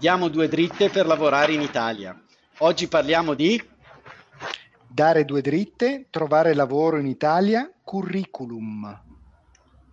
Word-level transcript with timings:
Diamo 0.00 0.28
due 0.28 0.48
dritte 0.48 0.88
per 0.88 1.04
lavorare 1.04 1.52
in 1.52 1.60
Italia. 1.60 2.18
Oggi 2.60 2.88
parliamo 2.88 3.34
di 3.34 3.62
dare 4.88 5.26
due 5.26 5.42
dritte, 5.42 6.06
trovare 6.08 6.54
lavoro 6.54 6.96
in 6.96 7.06
Italia, 7.06 7.70
curriculum. 7.84 8.98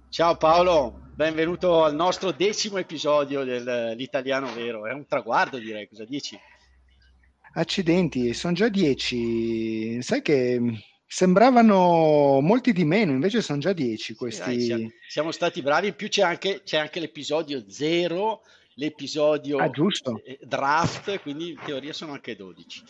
Ciao 0.07 0.37
Paolo, 0.37 1.09
benvenuto 1.13 1.83
al 1.83 1.93
nostro 1.93 2.31
decimo 2.31 2.77
episodio 2.77 3.43
dell'Italiano 3.43 4.49
Vero. 4.53 4.85
È 4.85 4.93
un 4.93 5.05
traguardo 5.07 5.57
direi, 5.57 5.89
cosa 5.89 6.05
dici? 6.05 6.39
Accidenti, 7.55 8.33
sono 8.33 8.53
già 8.53 8.69
dieci. 8.69 10.01
Sai 10.01 10.21
che 10.21 10.85
sembravano 11.05 12.39
molti 12.39 12.71
di 12.71 12.85
meno, 12.85 13.11
invece 13.11 13.41
sono 13.41 13.59
già 13.59 13.73
dieci 13.73 14.15
questi. 14.15 14.61
Sì, 14.61 14.67
dai, 14.69 14.93
siamo, 15.09 15.33
stati 15.33 15.61
bravi, 15.61 15.87
in 15.87 15.95
più 15.95 16.07
c'è 16.07 16.21
anche, 16.21 16.61
c'è 16.63 16.77
anche 16.77 17.01
l'episodio 17.01 17.65
zero 17.67 18.43
l'episodio 18.77 19.57
ah, 19.57 19.69
draft, 20.41 21.19
quindi 21.21 21.49
in 21.49 21.59
teoria 21.63 21.93
sono 21.93 22.13
anche 22.13 22.35
12. 22.35 22.83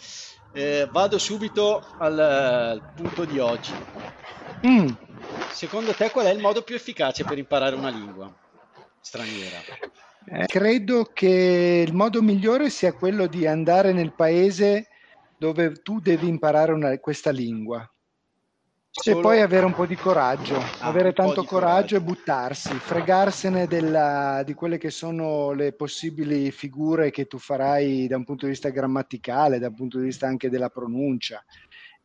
Eh, 0.54 0.88
vado 0.92 1.18
subito 1.18 1.86
al, 1.98 2.20
al, 2.20 2.94
punto 2.96 3.26
di 3.26 3.40
oggi. 3.40 3.74
Mm. 4.66 4.88
Secondo 5.52 5.94
te 5.94 6.10
qual 6.10 6.28
è 6.28 6.32
il 6.32 6.40
modo 6.40 6.62
più 6.62 6.76
efficace 6.76 7.24
per 7.24 7.38
imparare 7.38 7.76
una 7.76 7.90
lingua 7.90 8.34
straniera? 9.00 9.58
Eh, 10.30 10.46
credo 10.46 11.10
che 11.14 11.84
il 11.88 11.94
modo 11.94 12.22
migliore 12.22 12.70
sia 12.70 12.94
quello 12.94 13.28
di 13.28 13.48
andare 13.48 13.94
nel 13.94 14.14
paese 14.14 14.88
dove 15.38 15.82
tu 15.82 16.00
devi 16.00 16.28
imparare 16.28 16.74
una, 16.74 16.98
questa 16.98 17.32
lingua. 17.32 17.90
Solo... 19.00 19.20
E 19.20 19.22
poi 19.22 19.42
avere 19.42 19.66
un 19.66 19.74
po' 19.74 19.86
di 19.86 19.96
coraggio, 19.96 20.58
ah, 20.58 20.88
avere 20.88 21.14
tanto 21.14 21.44
coraggio, 21.44 21.48
coraggio, 21.48 21.96
e 21.98 22.02
buttarsi, 22.02 22.74
fregarsene 22.74 23.68
della, 23.68 24.42
di 24.44 24.56
quelle 24.56 24.80
che 24.80 24.90
sono 24.90 25.52
le 25.52 25.72
possibili 25.74 26.50
figure 26.52 27.12
che 27.12 27.28
tu 27.28 27.38
farai 27.38 28.08
da 28.08 28.18
un 28.18 28.24
punto 28.24 28.46
di 28.46 28.52
vista 28.52 28.70
grammaticale, 28.70 29.60
da 29.60 29.68
un 29.68 29.76
punto 29.76 30.00
di 30.00 30.06
vista 30.06 30.26
anche 30.26 30.50
della 30.50 30.70
pronuncia 30.70 31.44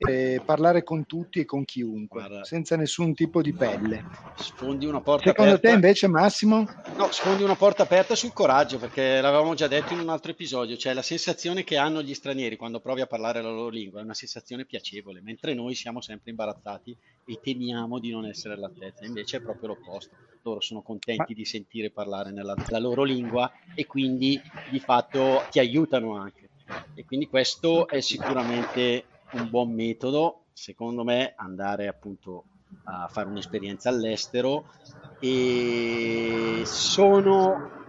eh, 0.07 0.41
parlare 0.45 0.83
con 0.83 1.07
tutti 1.07 1.41
e 1.41 1.45
con 1.45 1.65
chiunque, 1.65 2.21
Guarda, 2.21 2.45
senza 2.45 2.77
nessun 2.77 3.15
tipo 3.15 3.43
di 3.43 3.53
pelle. 3.53 4.05
Sfondi 4.37 4.87
una 4.87 5.01
porta 5.01 5.29
Secondo 5.29 5.53
aperta. 5.55 5.69
te 5.69 5.75
invece 5.75 6.09
Massimo? 6.09 6.67
No, 6.97 7.11
sfondi 7.11 7.43
una 7.43 7.57
porta 7.57 7.83
aperta 7.83 8.15
sul 8.15 8.33
coraggio, 8.33 8.79
perché 8.79 9.21
l'avevamo 9.21 9.55
già 9.55 9.67
detto 9.67 9.93
in 9.93 10.01
un 10.01 10.09
altro 10.09 10.33
episodio, 10.33 10.77
cioè 10.77 10.93
la 10.93 11.03
sensazione 11.03 11.65
che 11.65 11.77
hanno 11.77 12.03
gli 12.03 12.15
stranieri 12.15 12.57
quando 12.57 12.81
provi 12.81 13.01
a 13.01 13.07
parlare 13.07 13.43
la 13.43 13.51
loro 13.51 13.69
lingua 13.69 14.01
è 14.01 14.05
una 14.05 14.15
sensazione 14.15 14.65
piacevole, 14.65 15.21
mentre 15.23 15.55
noi 15.55 15.75
siamo 15.75 16.01
sempre 16.01 16.31
imbarazzati 16.31 16.97
e 17.25 17.39
temiamo 17.43 17.99
di 17.99 18.11
non 18.11 18.27
essere 18.27 18.55
all'altezza, 18.55 19.05
invece 19.05 19.39
è 19.39 19.41
proprio 19.41 19.69
l'opposto. 19.69 20.15
Loro 20.43 20.61
sono 20.61 20.83
contenti 20.83 21.25
Ma... 21.29 21.35
di 21.35 21.45
sentire 21.45 21.91
parlare 21.91 22.33
nella, 22.33 22.57
la 22.69 22.79
loro 22.79 23.05
lingua 23.05 23.51
e 23.75 23.87
quindi 23.87 24.41
di 24.71 24.81
fatto 24.81 25.45
ti 25.51 25.61
aiutano 25.61 26.17
anche. 26.17 26.49
E 26.95 27.05
quindi 27.05 27.29
questo 27.29 27.87
è 27.87 28.01
sicuramente 28.01 29.05
un 29.33 29.49
buon 29.51 29.73
metodo, 29.73 30.45
secondo 30.53 31.05
me, 31.05 31.35
andare 31.37 31.89
appunto 31.89 32.45
a 32.85 33.09
fare 33.09 33.29
un'esperienza 33.29 33.89
all'estero 33.89 34.73
e 35.21 36.63
sono 36.65 37.81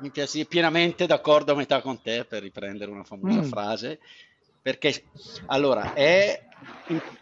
mi 0.00 0.10
piace 0.10 0.44
pienamente 0.44 1.06
d'accordo 1.06 1.52
a 1.52 1.56
metà 1.56 1.80
con 1.80 2.00
te 2.00 2.24
per 2.24 2.42
riprendere 2.42 2.90
una 2.90 3.02
famosa 3.02 3.40
mm. 3.40 3.44
frase 3.44 3.98
perché 4.62 5.04
allora 5.46 5.94
è 5.94 6.46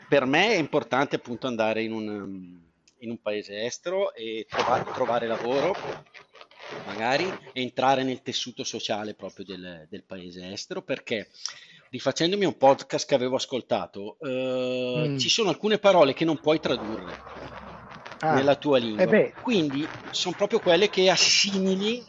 per 0.09 0.27
me 0.27 0.51
è 0.51 0.57
importante 0.57 1.17
appunto 1.17 1.47
andare 1.47 1.83
in 1.83 1.93
un, 1.93 2.61
in 2.99 3.11
un 3.11 3.21
paese 3.21 3.65
estero 3.65 4.13
e 4.15 4.47
trovare, 4.49 4.85
trovare 4.93 5.27
lavoro 5.27 5.75
magari 6.85 7.33
entrare 7.53 8.03
nel 8.03 8.23
tessuto 8.23 8.65
sociale 8.65 9.15
proprio 9.15 9.45
del, 9.45 9.87
del 9.89 10.03
paese 10.03 10.53
estero 10.53 10.83
perché 10.83 11.29
rifacendomi 11.91 12.45
un 12.45 12.57
podcast 12.57 13.07
che 13.07 13.15
avevo 13.15 13.37
ascoltato, 13.37 14.17
eh, 14.21 15.05
mm. 15.09 15.19
ci 15.19 15.29
sono 15.29 15.49
alcune 15.49 15.79
parole 15.79 16.15
che 16.15 16.25
non 16.25 16.39
puoi 16.39 16.61
tradurre 16.61 17.15
ah. 18.21 18.35
nella 18.35 18.57
tua 18.57 18.79
lingua. 18.79 19.05
Eh 19.05 19.33
Quindi 19.43 19.87
sono 20.11 20.35
proprio 20.37 20.61
quelle 20.61 20.89
che 20.89 21.11
assimili 21.11 22.05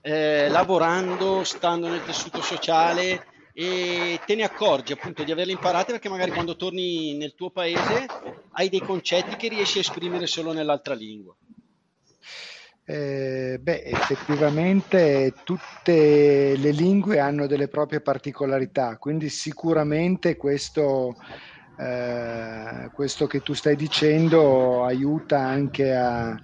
eh, 0.00 0.48
lavorando, 0.48 1.44
stando 1.44 1.88
nel 1.88 2.04
tessuto 2.04 2.40
sociale 2.40 3.26
e 3.52 4.20
te 4.24 4.36
ne 4.36 4.44
accorgi 4.44 4.92
appunto 4.92 5.24
di 5.24 5.32
averle 5.32 5.52
imparate 5.52 5.92
perché 5.92 6.08
magari 6.08 6.30
quando 6.30 6.54
torni 6.54 7.16
nel 7.16 7.34
tuo 7.34 7.50
paese 7.50 8.06
hai 8.52 8.68
dei 8.68 8.80
concetti 8.80 9.34
che 9.36 9.48
riesci 9.48 9.78
a 9.78 9.80
esprimere 9.80 10.26
solo 10.26 10.52
nell'altra 10.52 10.94
lingua. 10.94 11.34
Eh, 12.90 13.58
beh, 13.60 13.82
effettivamente 13.82 15.34
tutte 15.44 16.56
le 16.56 16.70
lingue 16.70 17.18
hanno 17.18 17.46
delle 17.46 17.68
proprie 17.68 18.00
particolarità, 18.00 18.96
quindi 18.96 19.28
sicuramente 19.28 20.38
questo, 20.38 21.14
eh, 21.76 22.88
questo 22.94 23.26
che 23.26 23.42
tu 23.42 23.52
stai 23.52 23.76
dicendo 23.76 24.86
aiuta 24.86 25.38
anche 25.38 25.94
a 25.94 26.34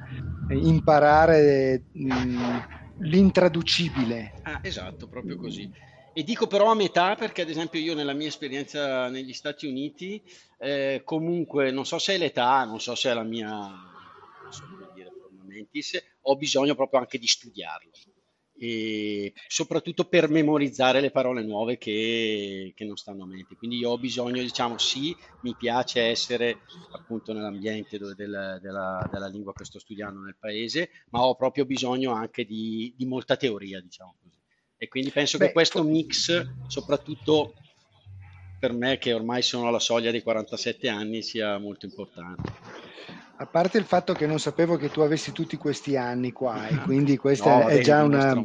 imparare 0.48 1.84
mh, 1.92 2.14
mm, 2.14 2.56
l'intraducibile. 2.98 4.34
Ah, 4.42 4.60
esatto, 4.62 5.06
proprio 5.06 5.38
così. 5.38 5.72
E 6.12 6.22
dico 6.24 6.46
però 6.46 6.70
a 6.70 6.74
metà 6.74 7.14
perché 7.14 7.40
ad 7.40 7.48
esempio 7.48 7.80
io 7.80 7.94
nella 7.94 8.12
mia 8.12 8.28
esperienza 8.28 9.08
negli 9.08 9.32
Stati 9.32 9.66
Uniti 9.66 10.22
eh, 10.58 11.00
comunque 11.06 11.70
non 11.70 11.86
so 11.86 11.98
se 11.98 12.16
è 12.16 12.18
l'età, 12.18 12.64
non 12.64 12.80
so 12.82 12.94
se 12.94 13.10
è 13.10 13.14
la 13.14 13.22
mia 13.22 13.92
Mentis, 15.54 16.02
ho 16.22 16.36
bisogno 16.36 16.74
proprio 16.74 17.00
anche 17.00 17.18
di 17.18 17.26
studiarlo 17.26 17.90
e 18.56 19.32
soprattutto 19.48 20.04
per 20.04 20.28
memorizzare 20.28 21.00
le 21.00 21.10
parole 21.10 21.42
nuove 21.42 21.76
che, 21.76 22.72
che, 22.74 22.84
non 22.84 22.96
stanno 22.96 23.24
a 23.24 23.26
mente. 23.26 23.56
Quindi 23.56 23.78
io 23.78 23.90
ho 23.90 23.98
bisogno, 23.98 24.40
diciamo, 24.42 24.78
sì, 24.78 25.16
mi 25.40 25.54
piace 25.56 26.02
essere 26.02 26.60
appunto 26.92 27.32
nell'ambiente 27.32 27.98
della, 27.98 28.58
della, 28.60 29.08
della, 29.10 29.26
lingua 29.26 29.52
che 29.52 29.64
sto 29.64 29.78
studiando 29.78 30.20
nel 30.20 30.36
paese, 30.38 30.90
ma 31.10 31.24
ho 31.24 31.34
proprio 31.34 31.64
bisogno 31.64 32.12
anche 32.12 32.44
di, 32.44 32.94
di 32.96 33.06
molta 33.06 33.36
teoria, 33.36 33.80
diciamo 33.80 34.14
così. 34.22 34.38
E 34.76 34.88
quindi 34.88 35.10
penso 35.10 35.38
Beh, 35.38 35.46
che 35.46 35.52
questo 35.52 35.82
mix, 35.82 36.46
soprattutto 36.66 37.54
per 38.64 38.72
me 38.72 38.96
che 38.96 39.12
ormai 39.12 39.42
sono 39.42 39.68
alla 39.68 39.78
soglia 39.78 40.10
dei 40.10 40.22
47 40.22 40.88
anni, 40.88 41.20
sia 41.20 41.58
molto 41.58 41.84
importante. 41.84 42.50
A 43.36 43.44
parte 43.44 43.76
il 43.76 43.84
fatto 43.84 44.14
che 44.14 44.26
non 44.26 44.38
sapevo 44.38 44.76
che 44.76 44.88
tu 44.88 45.02
avessi 45.02 45.32
tutti 45.32 45.58
questi 45.58 45.98
anni 45.98 46.32
qua, 46.32 46.66
e 46.68 46.76
quindi 46.80 47.18
questa 47.18 47.58
no, 47.58 47.68
è 47.68 47.80
già 47.80 48.02
una 48.02 48.42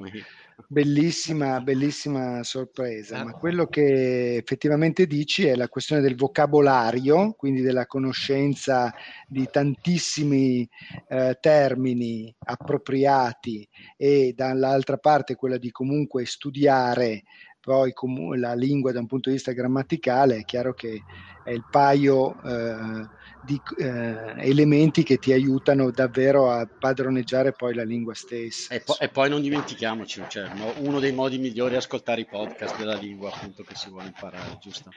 bellissima, 0.68 1.62
bellissima 1.62 2.44
sorpresa. 2.44 3.24
Ma 3.24 3.31
quello 3.31 3.68
che 3.68 4.35
effettivamente 4.35 5.08
dici 5.08 5.46
è 5.46 5.56
la 5.56 5.69
questione 5.69 6.02
del 6.02 6.18
vocabolario, 6.18 7.31
quindi 7.38 7.62
della 7.62 7.85
conoscenza 7.85 8.94
di 9.25 9.47
tantissimi 9.50 10.68
eh, 11.08 11.38
termini 11.40 12.35
appropriati 12.40 13.66
e 13.96 14.34
dall'altra 14.35 14.97
parte 14.97 15.35
quella 15.35 15.58
di 15.58 15.72
comunque 15.72 16.25
studiare 16.25 17.24
poi 17.59 17.94
com- 17.94 18.38
la 18.38 18.53
lingua 18.53 18.91
da 18.91 19.00
un 19.00 19.08
punto 19.08 19.29
di 19.29 19.35
vista 19.35 19.52
grammaticale, 19.52 20.38
è 20.38 20.46
chiaro 20.46 20.73
che 20.73 21.03
è 21.44 21.52
il 21.52 21.66
paio 21.70 22.41
eh, 22.44 23.08
di 23.41 23.61
eh, 23.78 24.34
elementi 24.38 25.03
che 25.03 25.17
ti 25.17 25.32
aiutano 25.32 25.91
davvero 25.91 26.52
a 26.52 26.67
padroneggiare 26.78 27.52
poi 27.53 27.73
la 27.73 27.84
lingua 27.84 28.14
stessa. 28.14 28.73
E, 28.73 28.82
po- 28.82 28.97
e 29.00 29.09
poi 29.09 29.29
non 29.29 29.41
dimentichiamoci, 29.41 30.23
cioè, 30.28 30.50
uno 30.79 31.00
dei 31.00 31.11
modi 31.11 31.38
migliori 31.38 31.73
è 31.73 31.78
ascoltare 31.78 32.22
i 32.22 32.26
podcast 32.26 32.78
della 32.78 32.96
lingua 32.96 33.34
appunto 33.34 33.64
che 33.64 33.76
si 33.76 33.90
vuole 33.90 34.08
imparare, 34.08 34.58
giusto? 34.62 34.91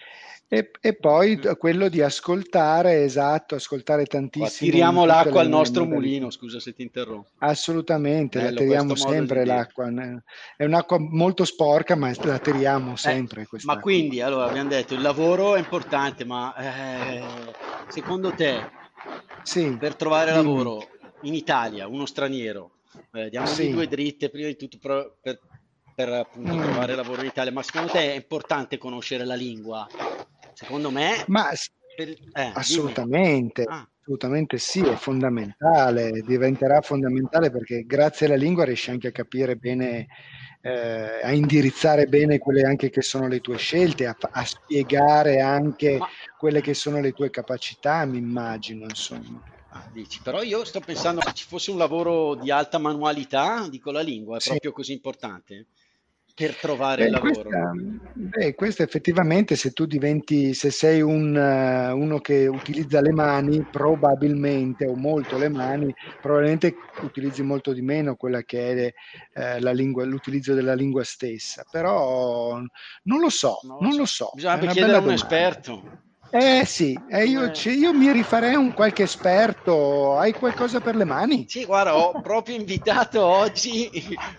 E, 0.55 0.71
e 0.83 0.95
poi 0.95 1.41
quello 1.57 1.89
di 1.89 2.03
ascoltare, 2.03 3.05
esatto, 3.05 3.55
ascoltare 3.55 4.05
tantissimo. 4.05 4.71
tiriamo 4.71 5.07
l'acqua 5.07 5.41
al 5.41 5.49
nostro 5.49 5.87
mulino, 5.87 6.29
scusa 6.29 6.61
se 6.61 6.75
ti 6.75 6.83
interrompo. 6.83 7.31
Assolutamente, 7.39 8.39
Bello, 8.39 8.51
la 8.51 8.57
tiriamo 8.61 8.95
sempre 8.95 9.47
l'acqua. 9.47 9.91
È 10.55 10.65
un'acqua 10.65 10.99
molto 10.99 11.47
sporca, 11.47 11.97
ma 11.97 12.13
la 12.21 12.39
tiriamo 12.39 12.93
eh, 12.93 12.97
sempre. 12.99 13.49
Eh, 13.51 13.61
ma 13.63 13.79
quindi, 13.79 14.21
allora, 14.21 14.45
abbiamo 14.45 14.69
detto, 14.69 14.93
il 14.93 15.01
lavoro 15.01 15.55
è 15.55 15.59
importante, 15.59 16.27
ma 16.27 16.55
eh, 16.55 17.23
secondo 17.89 18.33
te, 18.33 18.69
sì, 19.43 19.75
per 19.79 19.97
trovare 19.97 20.33
dimmi. 20.33 20.45
lavoro 20.45 20.87
in 21.23 21.33
Italia, 21.33 21.89
uno 21.89 22.05
straniero, 22.05 22.73
eh, 23.13 23.31
diamo 23.31 23.47
sì. 23.47 23.71
due 23.71 23.89
dritte, 23.89 24.29
prima 24.29 24.49
di 24.49 24.57
tutto 24.57 24.77
per, 24.79 25.17
per 25.19 25.41
per 25.95 26.09
appunto 26.09 26.55
mm. 26.55 26.63
trovare 26.63 26.95
lavoro 26.95 27.21
in 27.21 27.27
Italia, 27.27 27.53
ma 27.53 27.63
secondo 27.63 27.93
te 27.93 28.13
è 28.13 28.15
importante 28.15 28.79
conoscere 28.79 29.27
la 29.27 29.35
lingua? 29.35 29.87
Secondo 30.55 30.91
me... 30.91 31.25
Ma 31.29 31.51
eh, 31.51 32.53
assolutamente. 32.55 33.65
Ah. 33.65 33.87
Assolutamente 34.05 34.59
sì, 34.59 34.81
è 34.81 34.97
fondamentale, 34.97 36.25
diventerà 36.27 36.81
fondamentale 36.81 37.53
perché 37.53 37.85
grazie 37.87 38.27
alla 38.27 38.35
lingua 38.35 38.65
riesci 38.65 38.91
anche 38.91 39.07
a 39.07 39.13
capire 39.13 39.55
bene, 39.55 40.09
eh, 40.61 41.21
a 41.23 41.31
indirizzare 41.31 42.07
bene 42.07 42.39
quelle 42.39 42.63
anche 42.63 42.91
che 42.91 43.01
sono 43.01 43.29
le 43.29 43.41
tue 43.41 43.59
scelte, 43.59 44.07
a, 44.07 44.17
a 44.19 44.45
spiegare 44.45 45.41
anche 45.41 45.99
Ma... 45.99 46.09
quelle 46.37 46.61
che 46.61 46.75
sono 46.75 47.01
le 47.01 47.13
tue 47.13 47.31
capacità, 47.31 48.05
mi 48.05 48.19
immagino, 48.19 48.87
insomma. 48.87 49.41
Ah, 49.69 49.89
dici, 49.93 50.21
però 50.21 50.43
io 50.43 50.65
sto 50.65 50.81
pensando 50.81 51.21
se 51.23 51.33
ci 51.33 51.47
fosse 51.47 51.71
un 51.71 51.79
lavoro 51.79 52.35
di 52.35 52.51
alta 52.51 52.79
manualità, 52.79 53.69
dico 53.69 53.93
la 53.93 54.03
lingua, 54.03 54.39
è 54.39 54.41
sì. 54.41 54.49
proprio 54.49 54.73
così 54.73 54.93
importante 54.93 55.67
per 56.35 56.57
trovare 56.57 57.03
beh, 57.03 57.09
il 57.09 57.13
lavoro? 57.13 57.33
Questa, 57.33 57.71
beh, 58.15 58.55
questo 58.55 58.83
effettivamente 58.83 59.57
se 59.57 59.73
tu 59.73 59.87
diventi, 59.87 60.55
se 60.55 60.71
sei 60.71 61.01
un, 61.01 61.35
uh, 61.35 61.97
uno 61.97 62.19
che 62.21 62.47
utilizza 62.47 63.01
le 63.01 63.13
mani, 63.13 63.65
probabilmente, 63.71 64.87
o 64.87 64.95
molto 64.95 65.39
le 65.39 65.49
mani, 65.49 65.95
probabilmente 66.21 66.75
utilizzi 67.03 67.43
molto 67.43 67.73
di 67.73 67.83
meno 67.83 68.17
quella 68.17 68.43
che 68.43 68.95
è 69.35 69.57
uh, 69.57 69.63
la 69.63 69.73
lingua, 69.73 70.05
l'utilizzo 70.05 70.55
della 70.55 70.75
lingua 70.75 71.05
stessa, 71.05 71.65
però 71.71 72.57
non 72.57 73.21
lo 73.21 73.29
so, 73.29 73.61
non 73.65 73.79
lo, 73.81 73.83
non 73.83 73.93
so. 73.93 73.99
Lo 73.99 74.07
so. 74.07 74.31
Bisogna 74.35 74.73
chiedere 74.73 74.97
a 74.97 75.01
un 75.01 75.13
esperto. 75.13 76.11
Eh 76.35 76.65
sì, 76.65 76.99
eh, 77.11 77.25
io, 77.25 77.53
io, 77.53 77.93
mi 77.93 78.11
rifarei 78.11 78.55
a 78.55 78.59
un 78.59 78.73
qualche 78.73 79.03
esperto. 79.03 80.17
Hai 80.17 80.33
qualcosa 80.33 80.81
per 80.81 80.97
le 80.97 81.05
mani? 81.05 81.45
Sì, 81.47 81.67
guarda, 81.67 81.95
ho 81.95 82.23
proprio 82.23 82.57
invitato 82.57 83.23
oggi 83.23 83.91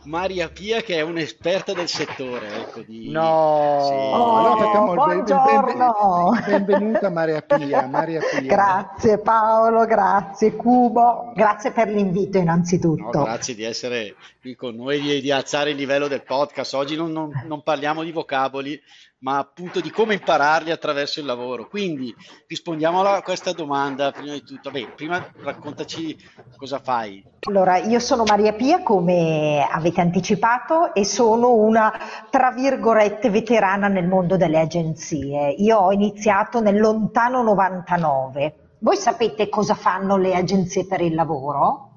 Maria 0.06 0.50
Pia, 0.50 0.82
che 0.82 0.96
è 0.96 1.02
un'esperta 1.02 1.72
del 1.74 1.88
settore. 1.88 2.48
Ecco, 2.62 2.82
di... 2.82 3.12
No, 3.12 3.80
sì. 3.84 3.94
oh, 3.94 4.94
buongiorno. 4.96 6.32
Ben, 6.32 6.66
ben, 6.66 6.66
benvenuta 6.66 7.12
Maria 7.12 7.44
Pia, 7.44 7.86
Maria 7.86 8.22
Pia. 8.22 8.42
Grazie 8.42 9.20
Paolo, 9.20 9.86
grazie 9.86 10.56
Cubo, 10.56 11.32
grazie 11.36 11.74
per 11.74 11.90
l'invito 11.90 12.40
innanzitutto. 12.40 13.20
No, 13.20 13.26
grazie 13.26 13.54
di 13.54 13.66
essere 13.66 14.16
qui 14.42 14.56
con 14.56 14.74
noi, 14.74 15.00
di, 15.00 15.22
di, 15.22 15.30
alzare 15.30 15.70
il 15.70 15.76
livello 15.76 16.08
del 16.08 16.24
podcast. 16.24 16.74
Oggi 16.74 16.96
non, 16.96 17.12
non, 17.12 17.30
non 17.46 17.62
parliamo 17.62 18.02
di 18.02 18.12
vocaboli, 18.12 18.82
ma 19.24 19.38
appunto 19.38 19.80
di 19.80 19.90
come 19.90 20.16
impararli 20.16 20.70
attraverso 20.70 21.20
il 21.20 21.26
lavoro. 21.26 21.68
Quindi 21.68 22.14
rispondiamo 22.46 23.02
a 23.02 23.22
questa 23.22 23.54
domanda 23.54 24.12
prima 24.12 24.34
di 24.34 24.44
tutto. 24.44 24.70
Beh, 24.70 24.92
prima 24.96 25.26
raccontaci 25.42 26.16
cosa 26.58 26.80
fai. 26.80 27.24
Allora, 27.48 27.78
io 27.78 28.00
sono 28.00 28.24
Maria 28.26 28.54
Pia, 28.54 28.84
come 28.84 29.66
avete 29.70 30.02
anticipato, 30.02 30.94
e 30.94 31.06
sono 31.06 31.54
una, 31.54 31.92
tra 32.30 32.52
virgolette, 32.52 33.30
veterana 33.30 33.88
nel 33.88 34.08
mondo 34.08 34.36
delle 34.36 34.60
agenzie. 34.60 35.52
Io 35.58 35.78
ho 35.78 35.92
iniziato 35.92 36.60
nel 36.60 36.80
lontano 36.80 37.44
99. 37.44 38.76
Voi 38.80 38.98
sapete 38.98 39.48
cosa 39.48 39.74
fanno 39.74 40.18
le 40.18 40.36
agenzie 40.36 40.86
per 40.86 41.00
il 41.00 41.16
lavoro? 41.16 41.93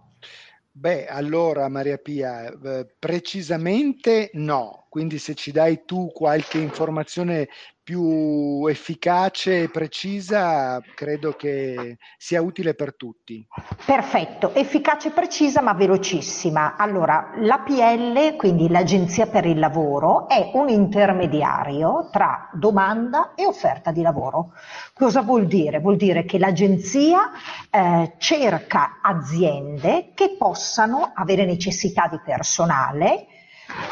Beh, 0.78 1.06
allora 1.06 1.68
Maria 1.70 1.96
Pia, 1.96 2.50
eh, 2.52 2.86
precisamente 2.98 4.28
no, 4.34 4.84
quindi 4.90 5.18
se 5.18 5.32
ci 5.34 5.50
dai 5.50 5.86
tu 5.86 6.12
qualche 6.12 6.58
informazione 6.58 7.48
più 7.86 8.66
efficace 8.66 9.62
e 9.62 9.68
precisa, 9.68 10.82
credo 10.96 11.34
che 11.34 11.98
sia 12.18 12.42
utile 12.42 12.74
per 12.74 12.96
tutti. 12.96 13.46
Perfetto, 13.84 14.52
efficace 14.54 15.08
e 15.08 15.10
precisa 15.12 15.60
ma 15.60 15.72
velocissima. 15.72 16.74
Allora, 16.76 17.30
l'APL, 17.36 18.34
quindi 18.34 18.68
l'Agenzia 18.68 19.28
per 19.28 19.46
il 19.46 19.60
Lavoro, 19.60 20.26
è 20.26 20.50
un 20.54 20.68
intermediario 20.68 22.08
tra 22.10 22.50
domanda 22.54 23.34
e 23.36 23.46
offerta 23.46 23.92
di 23.92 24.02
lavoro. 24.02 24.54
Cosa 24.92 25.22
vuol 25.22 25.46
dire? 25.46 25.78
Vuol 25.78 25.94
dire 25.94 26.24
che 26.24 26.40
l'agenzia 26.40 27.30
eh, 27.70 28.14
cerca 28.18 28.98
aziende 29.00 30.10
che 30.12 30.34
possano 30.36 31.12
avere 31.14 31.44
necessità 31.44 32.08
di 32.08 32.18
personale 32.24 33.28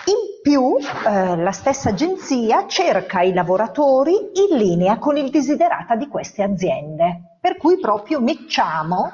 in 0.07 0.41
più 0.43 0.77
eh, 0.77 1.37
la 1.37 1.53
stessa 1.53 1.91
agenzia 1.91 2.67
cerca 2.67 3.23
i 3.23 3.33
lavoratori 3.33 4.13
in 4.13 4.57
linea 4.57 4.99
con 4.99 5.17
il 5.17 5.31
desiderata 5.31 5.97
di 5.97 6.07
queste 6.07 6.43
aziende, 6.43 7.39
per 7.41 7.57
cui 7.57 7.79
proprio 7.79 8.21
mettiamo 8.21 9.11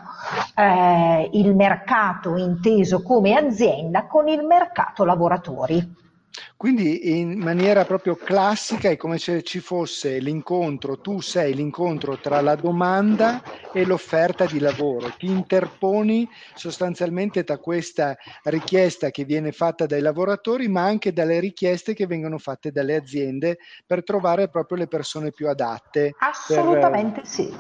eh, 0.55 1.31
il 1.33 1.55
mercato 1.55 2.37
inteso 2.37 3.03
come 3.03 3.35
azienda 3.35 4.07
con 4.07 4.29
il 4.29 4.45
mercato 4.45 5.05
lavoratori. 5.05 6.09
Quindi 6.61 7.19
in 7.19 7.41
maniera 7.41 7.87
proprio 7.87 8.17
classica 8.17 8.91
è 8.91 8.99
come 8.99 9.17
se 9.17 9.43
ci 9.43 9.61
fosse 9.61 10.19
l'incontro, 10.19 11.01
tu 11.01 11.23
sei 11.23 11.55
l'incontro 11.55 12.19
tra 12.19 12.43
la 12.43 12.55
domanda 12.55 13.41
e 13.73 13.87
l'offerta 13.87 14.45
di 14.45 14.59
lavoro, 14.59 15.09
ti 15.17 15.31
interponi 15.31 16.29
sostanzialmente 16.53 17.45
tra 17.45 17.57
questa 17.57 18.15
richiesta 18.43 19.09
che 19.11 19.25
viene 19.25 19.53
fatta 19.53 19.87
dai 19.87 20.03
lavoratori, 20.03 20.69
ma 20.69 20.83
anche 20.83 21.15
dalle 21.15 21.41
richieste 21.41 21.95
che 21.95 22.07
vengono 22.07 22.37
fatte 22.37 22.71
dalle 22.71 22.95
aziende 22.95 23.57
per 23.87 24.05
trovare 24.05 24.51
proprio 24.51 24.77
le 24.77 24.87
persone 24.87 25.31
più 25.31 25.49
adatte. 25.49 26.15
Assolutamente 26.19 27.23
per... 27.23 27.27
sì. 27.27 27.57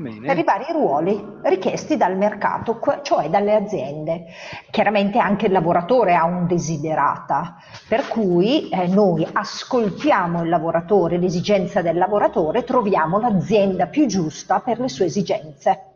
Bene. 0.00 0.26
per 0.26 0.38
i 0.38 0.44
vari 0.44 0.64
ruoli 0.72 1.22
richiesti 1.42 1.98
dal 1.98 2.16
mercato, 2.16 2.80
cioè 3.02 3.28
dalle 3.28 3.54
aziende. 3.54 4.28
Chiaramente 4.70 5.18
anche 5.18 5.46
il 5.46 5.52
lavoratore 5.52 6.14
ha 6.14 6.24
un 6.24 6.46
desiderata, 6.46 7.56
per 7.86 8.08
cui 8.08 8.70
eh, 8.70 8.86
noi 8.86 9.26
ascoltiamo 9.30 10.42
il 10.42 10.48
lavoratore, 10.48 11.18
l'esigenza 11.18 11.82
del 11.82 11.98
lavoratore, 11.98 12.64
troviamo 12.64 13.18
l'azienda 13.18 13.86
più 13.88 14.06
giusta 14.06 14.60
per 14.60 14.80
le 14.80 14.88
sue 14.88 15.04
esigenze. 15.04 15.89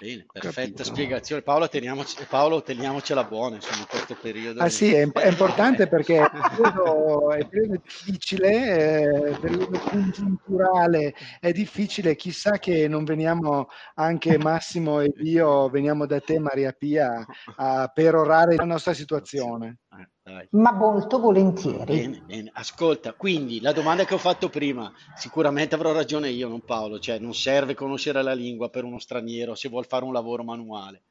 Bene, 0.00 0.24
perfetta 0.32 0.60
Capito. 0.60 0.84
spiegazione. 0.84 1.42
Paolo, 1.42 1.68
teniamoci, 1.68 2.24
Paolo, 2.26 2.62
teniamocela 2.62 3.24
buona 3.24 3.56
insomma, 3.56 3.80
in 3.80 3.86
questo 3.86 4.14
periodo. 4.14 4.62
Ah 4.62 4.70
sì, 4.70 4.94
è, 4.94 5.06
è 5.06 5.28
importante 5.28 5.88
perché 5.88 6.22
è 6.22 6.30
periodo, 6.30 7.30
è 7.32 7.46
periodo 7.46 7.80
difficile, 7.82 8.48
è 8.48 9.38
periodo 9.38 9.78
congiunturale, 9.78 11.14
è 11.38 11.52
difficile, 11.52 12.16
chissà 12.16 12.58
che 12.58 12.88
non 12.88 13.04
veniamo 13.04 13.68
anche 13.96 14.38
Massimo 14.38 15.00
e 15.00 15.12
io, 15.18 15.68
veniamo 15.68 16.06
da 16.06 16.18
te 16.18 16.38
Maria 16.38 16.72
Pia 16.72 17.22
a 17.56 17.90
perorare 17.92 18.54
la 18.56 18.64
nostra 18.64 18.94
situazione. 18.94 19.80
Eh. 19.98 20.08
Dai. 20.30 20.46
Ma 20.50 20.72
molto 20.72 21.18
volentieri. 21.18 21.84
Bene, 21.84 22.22
bene. 22.24 22.50
Ascolta, 22.54 23.12
quindi 23.14 23.60
la 23.60 23.72
domanda 23.72 24.04
che 24.04 24.14
ho 24.14 24.18
fatto 24.18 24.48
prima, 24.48 24.92
sicuramente 25.16 25.74
avrò 25.74 25.92
ragione 25.92 26.30
io, 26.30 26.48
non 26.48 26.60
Paolo, 26.60 27.00
cioè 27.00 27.18
non 27.18 27.34
serve 27.34 27.74
conoscere 27.74 28.22
la 28.22 28.32
lingua 28.32 28.68
per 28.68 28.84
uno 28.84 29.00
straniero 29.00 29.54
se 29.54 29.68
vuol 29.68 29.86
fare 29.86 30.04
un 30.04 30.12
lavoro 30.12 30.44
manuale. 30.44 31.02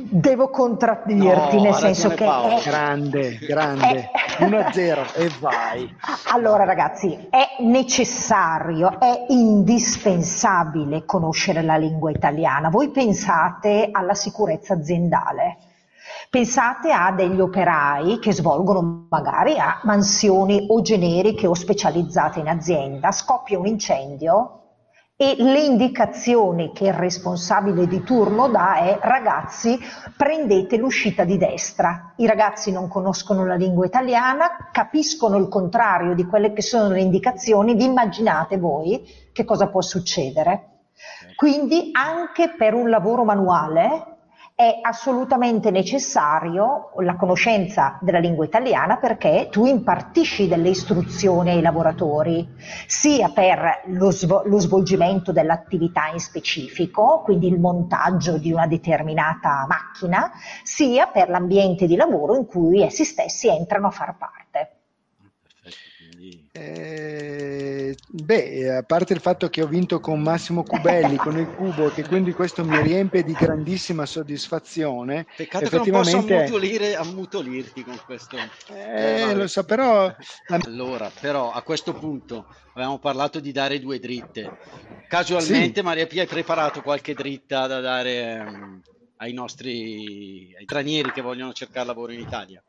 Devo 0.00 0.48
contraddirti 0.48 1.56
no, 1.56 1.62
nel 1.62 1.74
senso 1.74 2.10
che 2.10 2.24
è 2.24 2.60
grande, 2.62 3.36
grande, 3.38 4.10
è... 4.38 4.44
1-0 4.44 5.16
e 5.16 5.30
vai. 5.40 5.92
Allora 6.32 6.62
ragazzi, 6.62 7.26
è 7.28 7.62
necessario, 7.62 9.00
è 9.00 9.26
indispensabile 9.28 11.04
conoscere 11.04 11.62
la 11.62 11.76
lingua 11.76 12.12
italiana. 12.12 12.68
Voi 12.68 12.90
pensate 12.90 13.88
alla 13.90 14.14
sicurezza 14.14 14.74
aziendale 14.74 15.58
Pensate 16.30 16.92
a 16.92 17.12
degli 17.12 17.40
operai 17.40 18.18
che 18.18 18.32
svolgono 18.32 19.06
magari 19.08 19.58
a 19.58 19.80
mansioni 19.84 20.66
o 20.68 20.80
generiche 20.80 21.46
o 21.46 21.54
specializzate 21.54 22.40
in 22.40 22.48
azienda, 22.48 23.12
scoppia 23.12 23.58
un 23.58 23.66
incendio 23.66 24.58
e 25.20 25.34
le 25.36 25.62
indicazioni 25.62 26.70
che 26.72 26.86
il 26.86 26.92
responsabile 26.92 27.88
di 27.88 28.04
turno 28.04 28.46
dà 28.48 28.76
è 28.76 28.98
ragazzi 29.02 29.76
prendete 30.16 30.76
l'uscita 30.76 31.24
di 31.24 31.36
destra. 31.36 32.12
I 32.18 32.26
ragazzi 32.26 32.70
non 32.70 32.86
conoscono 32.86 33.44
la 33.44 33.56
lingua 33.56 33.84
italiana, 33.84 34.68
capiscono 34.70 35.36
il 35.36 35.48
contrario 35.48 36.14
di 36.14 36.24
quelle 36.24 36.52
che 36.52 36.62
sono 36.62 36.90
le 36.90 37.00
indicazioni, 37.00 37.74
vi 37.74 37.86
immaginate 37.86 38.58
voi 38.58 39.04
che 39.32 39.44
cosa 39.44 39.66
può 39.66 39.80
succedere? 39.80 40.82
Quindi 41.34 41.90
anche 41.92 42.54
per 42.56 42.74
un 42.74 42.88
lavoro 42.88 43.24
manuale 43.24 44.17
è 44.60 44.80
assolutamente 44.82 45.70
necessario 45.70 46.90
la 46.98 47.14
conoscenza 47.14 47.96
della 48.00 48.18
lingua 48.18 48.44
italiana 48.44 48.96
perché 48.96 49.46
tu 49.52 49.66
impartisci 49.66 50.48
delle 50.48 50.70
istruzioni 50.70 51.50
ai 51.50 51.60
lavoratori, 51.60 52.44
sia 52.88 53.28
per 53.28 53.82
lo, 53.84 54.10
svol- 54.10 54.48
lo 54.48 54.58
svolgimento 54.58 55.30
dell'attività 55.30 56.08
in 56.12 56.18
specifico, 56.18 57.20
quindi 57.22 57.46
il 57.46 57.60
montaggio 57.60 58.36
di 58.36 58.50
una 58.50 58.66
determinata 58.66 59.64
macchina, 59.68 60.32
sia 60.64 61.06
per 61.06 61.28
l'ambiente 61.28 61.86
di 61.86 61.94
lavoro 61.94 62.34
in 62.34 62.46
cui 62.46 62.82
essi 62.82 63.04
stessi 63.04 63.46
entrano 63.46 63.86
a 63.86 63.90
far 63.90 64.16
parte. 64.16 64.47
Quindi... 66.18 66.48
Eh, 66.50 67.96
beh, 68.08 68.76
a 68.76 68.82
parte 68.82 69.12
il 69.12 69.20
fatto 69.20 69.48
che 69.48 69.62
ho 69.62 69.68
vinto 69.68 70.00
con 70.00 70.20
Massimo 70.20 70.64
Cubelli, 70.64 71.16
con 71.16 71.38
il 71.38 71.48
cubo, 71.54 71.90
che 71.90 72.04
quindi 72.04 72.32
questo 72.32 72.64
mi 72.64 72.80
riempie 72.82 73.22
di 73.22 73.32
grandissima 73.32 74.04
soddisfazione. 74.04 75.26
Peccato 75.36 75.64
effettivamente... 75.64 76.10
che 76.10 76.16
non 76.16 76.26
posso 76.26 76.36
ammutolire, 76.36 76.96
ammutolirti 76.96 77.84
con 77.84 78.00
questo. 78.04 78.36
Eh, 78.36 79.30
eh 79.30 79.34
lo 79.34 79.46
so, 79.46 79.64
però... 79.64 80.12
Allora, 80.48 81.10
però 81.20 81.52
a 81.52 81.62
questo 81.62 81.94
punto 81.94 82.46
avevamo 82.74 82.98
parlato 82.98 83.38
di 83.38 83.52
dare 83.52 83.78
due 83.78 84.00
dritte. 84.00 84.58
Casualmente, 85.06 85.80
sì. 85.80 85.86
Maria 85.86 86.06
Pia, 86.08 86.22
hai 86.22 86.28
preparato 86.28 86.82
qualche 86.82 87.14
dritta 87.14 87.68
da 87.68 87.80
dare 87.80 88.44
um, 88.44 88.82
ai 89.18 89.32
nostri 89.32 90.52
ai 90.58 90.64
stranieri 90.64 91.12
che 91.12 91.22
vogliono 91.22 91.52
cercare 91.52 91.86
lavoro 91.86 92.12
in 92.12 92.20
Italia? 92.20 92.62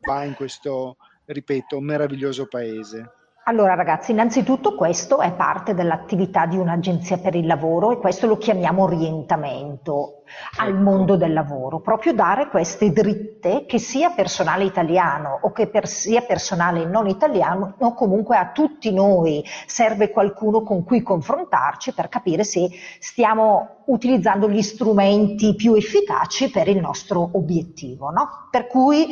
Va 0.00 0.24
in 0.24 0.34
questo 0.34 0.96
ripeto, 1.26 1.80
meraviglioso 1.80 2.46
paese. 2.46 3.10
Allora 3.48 3.74
ragazzi, 3.74 4.10
innanzitutto 4.10 4.74
questo 4.74 5.20
è 5.20 5.32
parte 5.32 5.72
dell'attività 5.72 6.46
di 6.46 6.56
un'agenzia 6.56 7.18
per 7.18 7.36
il 7.36 7.46
lavoro 7.46 7.92
e 7.92 7.98
questo 7.98 8.26
lo 8.26 8.38
chiamiamo 8.38 8.82
orientamento 8.82 10.24
al 10.58 10.70
ecco. 10.70 10.80
mondo 10.80 11.16
del 11.16 11.32
lavoro, 11.32 11.78
proprio 11.78 12.12
dare 12.12 12.48
queste 12.48 12.90
dritte 12.90 13.64
che 13.64 13.78
sia 13.78 14.10
personale 14.10 14.64
italiano 14.64 15.38
o 15.42 15.52
che 15.52 15.68
per 15.68 15.86
sia 15.86 16.22
personale 16.22 16.86
non 16.86 17.06
italiano 17.06 17.76
o 17.78 17.94
comunque 17.94 18.36
a 18.36 18.50
tutti 18.50 18.92
noi 18.92 19.44
serve 19.66 20.10
qualcuno 20.10 20.62
con 20.62 20.82
cui 20.82 21.00
confrontarci 21.00 21.92
per 21.92 22.08
capire 22.08 22.42
se 22.42 22.68
stiamo 22.98 23.84
utilizzando 23.86 24.50
gli 24.50 24.62
strumenti 24.62 25.54
più 25.54 25.74
efficaci 25.74 26.50
per 26.50 26.66
il 26.66 26.80
nostro 26.80 27.30
obiettivo. 27.34 28.10
No? 28.10 28.48
Per 28.50 28.66
cui 28.66 29.06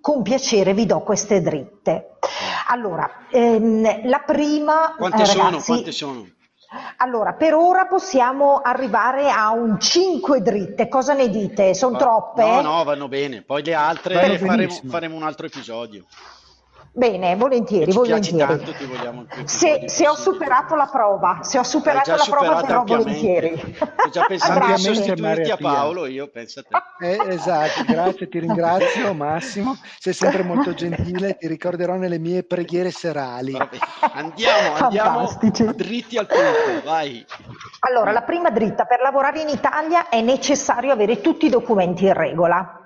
con 0.00 0.22
piacere 0.22 0.74
vi 0.74 0.86
do 0.86 1.00
queste 1.00 1.40
dritte. 1.40 2.16
Allora, 2.68 3.26
ehm, 3.30 4.08
la 4.08 4.22
prima... 4.24 4.94
Quante, 4.96 5.22
eh, 5.22 5.26
sono, 5.26 5.44
ragazzi, 5.44 5.66
quante 5.66 5.92
sono? 5.92 6.26
Allora, 6.98 7.32
per 7.32 7.54
ora 7.54 7.86
possiamo 7.86 8.60
arrivare 8.62 9.28
a 9.28 9.50
un 9.50 9.80
5 9.80 10.40
dritte, 10.40 10.88
cosa 10.88 11.14
ne 11.14 11.28
dite? 11.28 11.74
Sono 11.74 11.98
troppe? 11.98 12.44
No, 12.44 12.60
no, 12.60 12.84
vanno 12.84 13.08
bene, 13.08 13.42
poi 13.42 13.64
le 13.64 13.74
altre 13.74 14.38
faremo, 14.38 14.72
faremo 14.86 15.16
un 15.16 15.24
altro 15.24 15.46
episodio. 15.46 16.04
Bene, 16.92 17.36
volentieri, 17.36 17.92
volentieri. 17.92 18.64
Tanto, 18.64 18.74
se, 19.44 19.84
se, 19.88 20.08
ho 20.08 20.16
superato 20.16 20.74
la 20.74 20.88
prova, 20.90 21.38
se 21.42 21.56
ho 21.56 21.62
superato 21.62 22.10
la 22.10 22.26
prova, 22.28 22.62
però 22.62 22.82
volentieri. 22.84 23.56
Sto 23.56 24.08
già 24.10 24.24
pensando 24.26 24.64
a 24.64 24.76
sostituirti 24.76 25.50
a 25.52 25.56
Paolo, 25.56 26.06
io 26.06 26.28
penso 26.28 26.60
a 26.60 26.64
te. 26.98 27.06
Eh, 27.06 27.32
esatto, 27.34 27.84
grazie, 27.86 28.28
ti 28.28 28.40
ringrazio 28.40 29.14
Massimo, 29.14 29.76
sei 30.00 30.12
sempre 30.12 30.42
molto 30.42 30.74
gentile, 30.74 31.36
ti 31.36 31.46
ricorderò 31.46 31.94
nelle 31.94 32.18
mie 32.18 32.42
preghiere 32.42 32.90
serali. 32.90 33.52
Vabbè, 33.52 33.78
andiamo, 34.14 34.74
andiamo 34.74 35.38
dritti 35.76 36.18
al 36.18 36.26
punto, 36.26 36.84
vai. 36.84 37.24
Allora, 37.80 38.10
la 38.10 38.22
prima 38.22 38.50
dritta, 38.50 38.84
per 38.84 39.00
lavorare 39.00 39.40
in 39.40 39.48
Italia 39.48 40.08
è 40.08 40.20
necessario 40.22 40.90
avere 40.90 41.20
tutti 41.20 41.46
i 41.46 41.50
documenti 41.50 42.06
in 42.06 42.14
regola. 42.14 42.79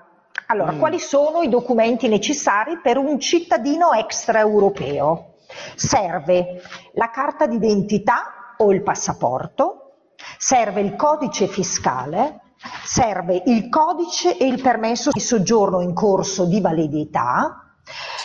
Allora, 0.47 0.73
mm. 0.73 0.79
quali 0.79 0.99
sono 0.99 1.41
i 1.41 1.49
documenti 1.49 2.07
necessari 2.07 2.79
per 2.79 2.97
un 2.97 3.19
cittadino 3.19 3.93
extraeuropeo? 3.93 5.33
Serve 5.75 6.61
la 6.93 7.09
carta 7.09 7.47
d'identità 7.47 8.55
o 8.57 8.71
il 8.71 8.83
passaporto, 8.83 10.13
serve 10.37 10.81
il 10.81 10.95
codice 10.95 11.47
fiscale, 11.47 12.41
serve 12.83 13.43
il 13.45 13.69
codice 13.69 14.37
e 14.37 14.45
il 14.45 14.61
permesso 14.61 15.11
di 15.11 15.19
soggiorno 15.19 15.81
in 15.81 15.93
corso 15.93 16.45
di 16.45 16.61
validità, 16.61 17.65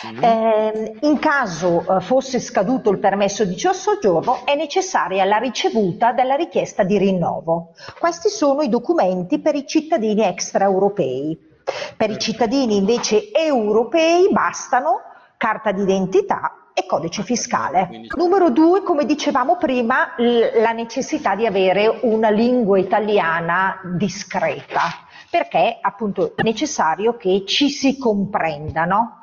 sì. 0.01 0.17
Eh, 0.19 0.97
in 1.01 1.19
caso 1.19 1.85
eh, 1.85 2.01
fosse 2.01 2.39
scaduto 2.39 2.89
il 2.89 2.97
permesso 2.97 3.45
di 3.45 3.55
soggiorno 3.55 4.43
è 4.45 4.55
necessaria 4.55 5.23
la 5.25 5.37
ricevuta 5.37 6.11
della 6.11 6.35
richiesta 6.35 6.83
di 6.83 6.97
rinnovo. 6.97 7.73
Questi 7.99 8.29
sono 8.29 8.63
i 8.63 8.69
documenti 8.69 9.39
per 9.39 9.53
i 9.53 9.67
cittadini 9.67 10.23
extraeuropei. 10.23 11.49
Per 11.97 12.09
i 12.09 12.17
cittadini 12.19 12.77
invece 12.77 13.31
europei 13.31 14.29
bastano 14.31 15.01
carta 15.37 15.71
d'identità 15.71 16.69
e 16.73 16.85
codice 16.85 17.23
fiscale. 17.23 17.89
Numero 18.15 18.49
due, 18.49 18.83
come 18.83 19.05
dicevamo 19.05 19.57
prima, 19.57 20.13
la 20.17 20.71
necessità 20.71 21.35
di 21.35 21.45
avere 21.45 21.99
una 22.01 22.29
lingua 22.29 22.79
italiana 22.79 23.79
discreta 23.97 25.09
perché 25.31 25.77
appunto 25.79 26.35
è 26.35 26.43
necessario 26.43 27.15
che 27.15 27.43
ci 27.47 27.69
si 27.69 27.97
comprendano. 27.97 29.19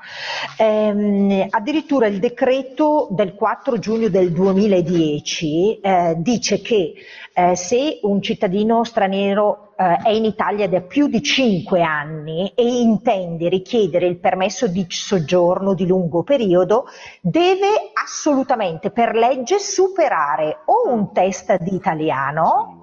Ehm, 0.57 1.47
addirittura 1.51 2.07
il 2.07 2.19
decreto 2.19 3.09
del 3.11 3.35
4 3.35 3.79
giugno 3.79 4.09
del 4.09 4.33
2010 4.33 5.81
eh, 5.81 6.15
dice 6.17 6.63
che 6.63 6.95
eh, 7.35 7.55
se 7.55 8.01
un 8.03 8.23
cittadino 8.23 8.85
straniero 8.85 9.68
eh, 9.81 9.97
è 10.03 10.09
in 10.09 10.25
Italia 10.25 10.69
da 10.69 10.81
più 10.81 11.07
di 11.07 11.23
5 11.23 11.83
anni 11.83 12.53
e 12.57 12.67
intende 12.67 13.49
richiedere 13.49 14.07
il 14.07 14.19
permesso 14.19 14.67
di 14.67 14.85
soggiorno 14.89 15.73
di 15.73 15.87
lungo 15.87 16.25
periodo, 16.25 16.87
deve 17.21 17.93
assolutamente 17.95 18.91
per 18.91 19.15
legge 19.15 19.61
superare 19.61 20.63
o 20.65 20.93
un 20.93 21.13
test 21.13 21.59
di 21.61 21.77
italiano 21.77 22.83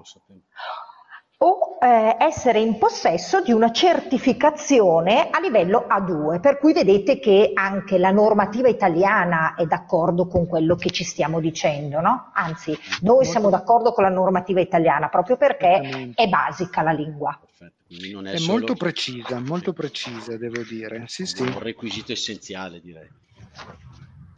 o 1.38 1.76
eh, 1.82 2.16
essere 2.18 2.60
in 2.60 2.78
possesso 2.78 3.42
di 3.42 3.52
una 3.52 3.70
certificazione 3.70 5.28
a 5.28 5.38
livello 5.38 5.86
A2, 5.86 6.40
per 6.40 6.58
cui 6.58 6.72
vedete 6.72 7.18
che 7.18 7.50
anche 7.52 7.98
la 7.98 8.10
normativa 8.10 8.68
italiana 8.68 9.54
è 9.54 9.66
d'accordo 9.66 10.26
con 10.26 10.46
quello 10.46 10.76
che 10.76 10.90
ci 10.90 11.04
stiamo 11.04 11.38
dicendo, 11.40 12.00
no? 12.00 12.30
Anzi, 12.32 12.70
noi 13.02 13.16
Molto... 13.16 13.30
siamo 13.30 13.50
d'accordo 13.50 13.92
con 13.92 14.04
la 14.04 14.10
normativa 14.10 14.60
italiana 14.60 15.08
proprio 15.08 15.36
perché 15.36 16.12
è 16.14 16.26
basica 16.26 16.80
la 16.80 16.92
lingua. 16.92 17.38
Perfetto, 17.38 18.22
è, 18.24 18.32
è 18.32 18.36
solo... 18.38 18.58
molto 18.58 18.74
precisa, 18.74 19.38
molto 19.38 19.72
precisa, 19.74 20.38
devo 20.38 20.62
dire. 20.62 21.04
Sì, 21.06 21.26
sì. 21.26 21.42
Un 21.42 21.58
requisito 21.58 22.12
essenziale, 22.12 22.80
direi. 22.80 23.08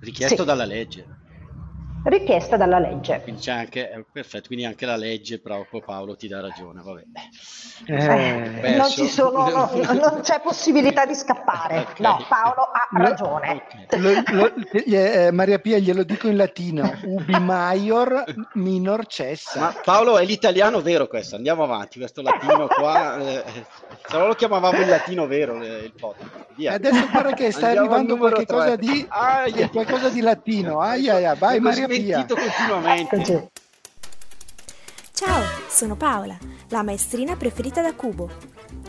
Richiesto 0.00 0.43
sì. 0.43 0.45
dalla 0.45 0.64
legge 0.64 1.26
richiesta 2.08 2.56
dalla 2.56 2.78
legge. 2.78 3.20
Quindi 3.22 3.40
c'è 3.40 3.52
anche, 3.52 3.90
eh, 3.90 4.04
perfetto, 4.10 4.46
quindi 4.48 4.64
anche 4.64 4.86
la 4.86 4.96
legge 4.96 5.40
proprio 5.40 5.80
Paolo 5.80 6.16
ti 6.16 6.28
dà 6.28 6.40
ragione, 6.40 6.80
vabbè. 6.82 7.02
Eh, 7.86 8.76
non, 8.76 8.88
sono, 8.88 9.48
no, 9.48 9.70
non, 9.92 10.20
c'è 10.22 10.40
possibilità 10.40 11.06
di 11.06 11.14
scappare, 11.14 11.80
okay. 11.80 11.94
no, 11.98 12.24
Paolo 12.28 12.62
ha 12.62 12.88
ragione. 12.92 13.62
Okay. 13.84 14.00
Lo, 14.00 14.22
lo, 14.32 14.52
eh, 14.72 15.30
Maria 15.30 15.58
Pia 15.58 15.78
glielo 15.78 16.02
dico 16.02 16.28
in 16.28 16.36
latino, 16.36 16.90
ubi 17.04 17.38
maior 17.38 18.24
minor 18.54 19.06
cessa. 19.06 19.60
Ma 19.60 19.74
Paolo 19.84 20.18
è 20.18 20.24
l'italiano 20.24 20.80
vero 20.80 21.06
questo, 21.06 21.36
andiamo 21.36 21.62
avanti, 21.62 21.98
questo 21.98 22.22
latino 22.22 22.66
qua, 22.66 23.18
eh, 23.18 23.44
se 24.06 24.16
no 24.16 24.26
lo 24.26 24.34
chiamavamo 24.34 24.80
il 24.80 24.88
latino 24.88 25.26
vero 25.26 25.60
eh, 25.62 25.84
il 25.84 25.92
podcast. 25.92 26.46
Via. 26.54 26.72
Adesso 26.72 27.08
guarda 27.10 27.32
che 27.34 27.52
sta 27.52 27.66
andiamo 27.66 27.94
arrivando 27.94 28.16
qualcosa 28.16 28.76
di, 28.76 29.06
qualcosa 29.70 30.08
di 30.08 30.20
latino, 30.20 30.80
ai, 30.80 31.08
ai, 31.08 31.24
ai. 31.24 31.36
vai 31.38 31.60
Maria 31.60 31.86
smentito 32.02 32.35
continuamente. 32.35 33.50
Ciao, 35.12 35.43
sono 35.69 35.97
Paola, 35.97 36.38
la 36.69 36.83
maestrina 36.83 37.37
preferita 37.37 37.83
da 37.83 37.95
Cubo. 37.95 38.31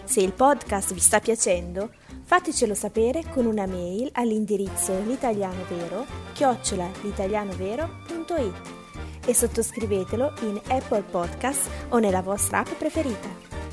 Se 0.03 0.21
il 0.21 0.33
podcast 0.33 0.93
vi 0.93 0.99
sta 0.99 1.19
piacendo, 1.19 1.91
fatecelo 2.23 2.73
sapere 2.73 3.23
con 3.29 3.45
una 3.45 3.65
mail 3.65 4.09
all'indirizzo 4.13 4.99
l'italianovero 4.99 6.05
chiocciola 6.33 6.87
l'italianovero.it 7.01 8.77
e 9.25 9.33
sottoscrivetelo 9.33 10.33
in 10.41 10.59
Apple 10.67 11.01
Podcast 11.01 11.69
o 11.89 11.97
nella 11.99 12.21
vostra 12.21 12.59
app 12.59 12.73
preferita. 12.73 13.27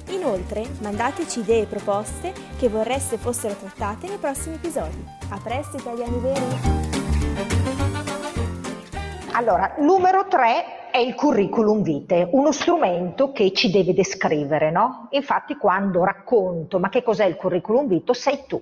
Inoltre, 0.09 0.65
mandateci 0.81 1.41
idee 1.41 1.63
e 1.63 1.67
proposte 1.67 2.33
che 2.57 2.69
vorreste 2.69 3.19
fossero 3.19 3.55
trattate 3.55 4.07
nei 4.09 4.19
prossimi 4.19 4.55
episodi. 4.55 5.05
A 5.31 5.39
presto, 5.39 5.77
italiani 5.77 6.19
veri! 6.21 8.06
Allora, 9.37 9.75
numero 9.81 10.29
tre 10.29 10.89
è 10.91 10.97
il 10.97 11.15
curriculum 11.15 11.83
vitae, 11.83 12.27
uno 12.33 12.53
strumento 12.53 13.33
che 13.33 13.53
ci 13.53 13.71
deve 13.71 13.93
descrivere, 13.93 14.71
no? 14.71 15.09
Infatti 15.11 15.59
quando 15.59 16.05
racconto 16.05 16.79
ma 16.79 16.89
che 16.89 17.03
cos'è 17.03 17.27
il 17.27 17.37
curriculum 17.37 17.87
vitae 17.87 18.15
sei 18.15 18.45
tu. 18.47 18.59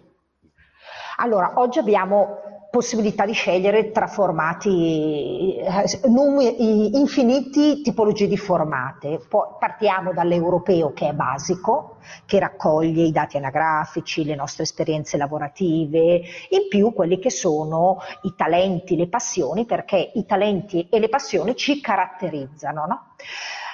Allora, 1.19 1.53
oggi 1.59 1.79
abbiamo 1.79 2.54
possibilità 2.75 3.25
di 3.25 3.35
scegliere 3.35 3.93
tra 3.93 4.09
formati, 4.09 5.59
eh, 5.59 6.09
numeri, 6.09 6.99
infiniti 6.99 7.83
tipologie 7.83 8.27
di 8.27 8.37
formate. 8.37 9.25
Poi 9.29 9.47
partiamo 9.61 10.13
dall'europeo 10.13 10.93
che 10.93 11.11
è 11.11 11.13
basico, 11.13 11.99
che 12.27 12.41
raccoglie 12.41 13.05
i 13.05 13.13
dati 13.13 13.37
anagrafici, 13.37 14.25
le 14.25 14.35
nostre 14.35 14.65
esperienze 14.65 15.17
lavorative, 15.17 16.23
in 16.49 16.67
più 16.69 16.93
quelli 16.93 17.21
che 17.21 17.31
sono 17.31 17.99
i 18.23 18.35
talenti, 18.37 18.97
le 18.97 19.07
passioni, 19.07 19.67
perché 19.67 20.11
i 20.15 20.27
talenti 20.27 20.89
e 20.91 20.99
le 20.99 21.09
passioni 21.09 21.55
ci 21.55 21.81
caratterizzano. 21.81 22.87
No? 22.87 23.15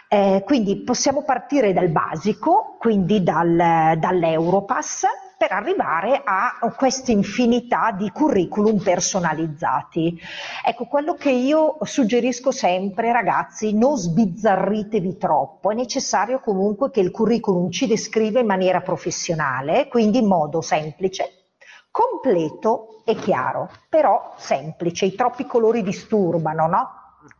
Eh, 0.09 0.43
quindi 0.45 0.77
possiamo 0.77 1.23
partire 1.23 1.73
dal 1.73 1.89
basico, 1.89 2.77
quindi 2.79 3.23
dal, 3.23 3.97
dall'Europass, 3.97 5.07
per 5.41 5.53
arrivare 5.53 6.21
a 6.23 6.59
questa 6.77 7.13
infinità 7.13 7.93
di 7.93 8.11
curriculum 8.11 8.77
personalizzati. 8.77 10.21
Ecco, 10.63 10.85
quello 10.85 11.15
che 11.15 11.31
io 11.31 11.79
suggerisco 11.81 12.51
sempre, 12.51 13.11
ragazzi, 13.11 13.73
non 13.73 13.97
sbizzarritevi 13.97 15.17
troppo, 15.17 15.71
è 15.71 15.75
necessario 15.75 16.41
comunque 16.41 16.91
che 16.91 17.01
il 17.01 17.11
curriculum 17.11 17.71
ci 17.71 17.87
descriva 17.87 18.39
in 18.39 18.45
maniera 18.45 18.83
professionale, 18.83 19.89
quindi 19.89 20.19
in 20.19 20.27
modo 20.27 20.61
semplice, 20.61 21.53
completo 21.91 23.01
e 23.07 23.15
chiaro, 23.15 23.71
però 23.89 24.35
semplice. 24.37 25.07
I 25.07 25.15
troppi 25.15 25.47
colori 25.47 25.83
disturbano, 25.83 26.67
no? 26.67 26.91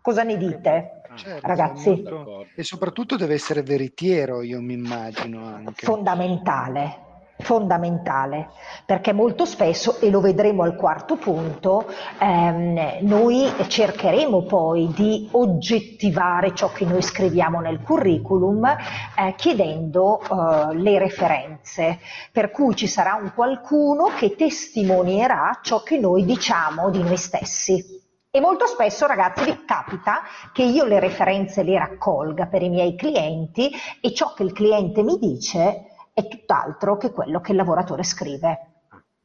Cosa 0.01 0.23
ne 0.23 0.39
dite? 0.39 1.03
Certo, 1.17 1.47
ragazzi? 1.47 2.03
E 2.57 2.63
soprattutto 2.63 3.17
deve 3.17 3.35
essere 3.35 3.63
veritiero, 3.63 4.41
io 4.41 4.63
mi 4.63 4.73
immagino 4.73 5.45
anche. 5.45 5.85
Fondamentale, 5.85 7.09
fondamentale, 7.41 8.51
perché 8.85 9.13
molto 9.13 9.45
spesso, 9.45 9.99
e 10.01 10.11
lo 10.11 10.21
vedremo 10.21 10.63
al 10.63 10.77
quarto 10.77 11.17
punto, 11.17 11.87
ehm, 12.19 12.99
noi 13.01 13.53
cercheremo 13.67 14.43
poi 14.43 14.93
di 14.95 15.29
oggettivare 15.33 16.55
ciò 16.55 16.71
che 16.73 16.85
noi 16.85 17.03
scriviamo 17.03 17.61
nel 17.61 17.81
curriculum 17.83 18.65
eh, 18.67 19.35
chiedendo 19.37 20.21
eh, 20.21 20.75
le 20.75 20.99
referenze, 20.99 21.99
per 22.33 22.51
cui 22.51 22.75
ci 22.75 22.87
sarà 22.87 23.19
un 23.21 23.33
qualcuno 23.35 24.11
che 24.17 24.35
testimonierà 24.37 25.61
ciò 25.63 25.83
che 25.83 25.99
noi 25.99 26.25
diciamo 26.25 26.91
di 26.91 27.03
noi 27.03 27.17
stessi. 27.17 27.99
E 28.33 28.41
molto 28.41 28.67
spesso, 28.67 29.07
ragazzi, 29.07 29.45
vi 29.45 29.65
capita 29.65 30.21
che 30.53 30.63
io 30.63 30.85
le 30.85 31.01
referenze 31.01 31.65
le 31.65 31.77
raccolga 31.77 32.47
per 32.47 32.63
i 32.63 32.69
miei 32.69 32.95
clienti 32.95 33.69
e 34.01 34.15
ciò 34.15 34.35
che 34.35 34.45
il 34.45 34.53
cliente 34.53 35.03
mi 35.03 35.19
dice 35.19 35.90
è 36.21 36.29
tutt'altro 36.29 36.97
che 36.97 37.11
quello 37.11 37.41
che 37.41 37.53
il 37.53 37.57
lavoratore 37.57 38.03
scrive. 38.03 38.67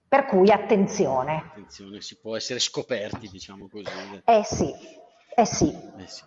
Per 0.08 0.26
cui 0.26 0.52
attenzione. 0.52 1.44
Attenzione, 1.52 2.02
si 2.02 2.18
può 2.18 2.36
essere 2.36 2.60
scoperti, 2.60 3.28
diciamo 3.28 3.68
così. 3.68 3.86
Eh 4.24 4.44
sì, 4.44 4.74
eh 5.36 5.46
sì. 5.46 5.76
Eh 5.98 6.08
sì. 6.08 6.24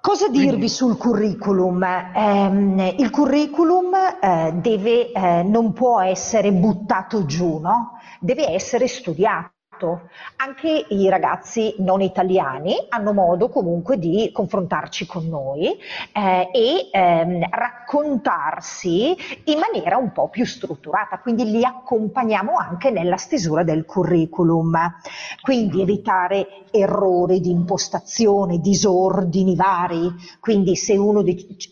Cosa 0.00 0.28
dirvi 0.28 0.48
Quindi... 0.48 0.68
sul 0.68 0.96
curriculum? 0.96 1.82
Eh, 1.82 2.94
il 2.98 3.10
curriculum 3.10 3.94
eh, 3.94 4.52
deve, 4.54 5.12
eh, 5.12 5.42
non 5.42 5.72
può 5.72 6.00
essere 6.00 6.52
buttato 6.52 7.26
giù, 7.26 7.58
no? 7.58 7.98
deve 8.20 8.48
essere 8.48 8.86
studiato 8.86 9.57
anche 10.36 10.86
i 10.88 11.08
ragazzi 11.08 11.74
non 11.78 12.00
italiani 12.00 12.74
hanno 12.88 13.12
modo 13.12 13.48
comunque 13.48 13.98
di 13.98 14.30
confrontarci 14.32 15.06
con 15.06 15.28
noi 15.28 15.76
eh, 16.12 16.48
e 16.52 16.88
ehm, 16.90 17.48
raccontarsi 17.50 19.16
in 19.44 19.58
maniera 19.58 19.96
un 19.96 20.12
po' 20.12 20.28
più 20.28 20.44
strutturata, 20.44 21.18
quindi 21.18 21.44
li 21.50 21.64
accompagniamo 21.64 22.56
anche 22.56 22.90
nella 22.90 23.16
stesura 23.16 23.62
del 23.62 23.84
curriculum. 23.84 24.76
Quindi 25.42 25.82
evitare 25.82 26.46
errori 26.70 27.40
di 27.40 27.50
impostazione, 27.50 28.58
disordini 28.58 29.54
vari, 29.54 30.12
quindi 30.40 30.76
se 30.76 30.96
uno 30.96 31.22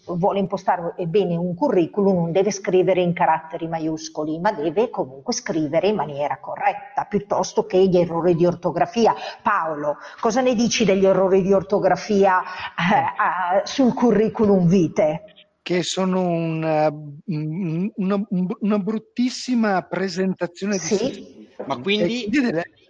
vuole 0.07 0.39
impostare 0.39 0.95
bene 1.07 1.37
un 1.37 1.55
curriculum 1.55 2.17
non 2.17 2.33
deve 2.33 2.51
scrivere 2.51 3.01
in 3.01 3.13
caratteri 3.13 3.69
maiuscoli, 3.69 4.39
ma 4.39 4.53
deve 4.53 4.91
comunque 4.91 5.33
scrivere 5.33 5.89
in 5.89 5.97
maniera 5.97 6.39
corretta, 6.39 7.05
piuttosto 7.09 7.67
che 7.67 7.77
gli 7.97 8.01
errori 8.01 8.35
di 8.35 8.47
ortografia. 8.47 9.15
Paolo, 9.43 9.97
cosa 10.21 10.41
ne 10.41 10.55
dici 10.55 10.85
degli 10.85 11.07
errori 11.07 11.43
di 11.43 11.53
ortografia 11.53 12.43
eh, 12.43 13.67
sul 13.67 13.95
curriculum 13.95 14.67
vitae? 14.67 15.23
Che 15.63 15.83
sono 15.83 16.23
una, 16.23 16.93
una, 17.25 18.27
una 18.61 18.79
bruttissima 18.79 19.83
presentazione 19.83 20.79
sì. 20.79 21.11
di... 21.11 21.49
Ma 21.67 21.77
quindi... 21.79 22.29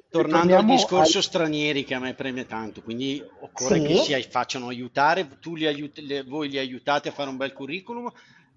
Tornando 0.08 0.56
al 0.56 0.64
discorso 0.64 1.18
al... 1.18 1.24
stranieri 1.24 1.84
che 1.84 1.94
a 1.94 1.98
me 1.98 2.14
preme 2.14 2.46
tanto, 2.46 2.80
quindi 2.80 3.22
occorre 3.40 3.80
sì. 3.80 3.86
che 3.86 4.22
si 4.22 4.28
facciano 4.30 4.68
aiutare, 4.68 5.28
tu 5.40 5.56
li 5.56 5.66
aiut- 5.66 5.98
le, 5.98 6.22
voi 6.22 6.48
li 6.48 6.56
aiutate 6.56 7.08
a 7.08 7.12
fare 7.12 7.28
un 7.28 7.36
bel 7.36 7.52
curriculum, 7.52 8.10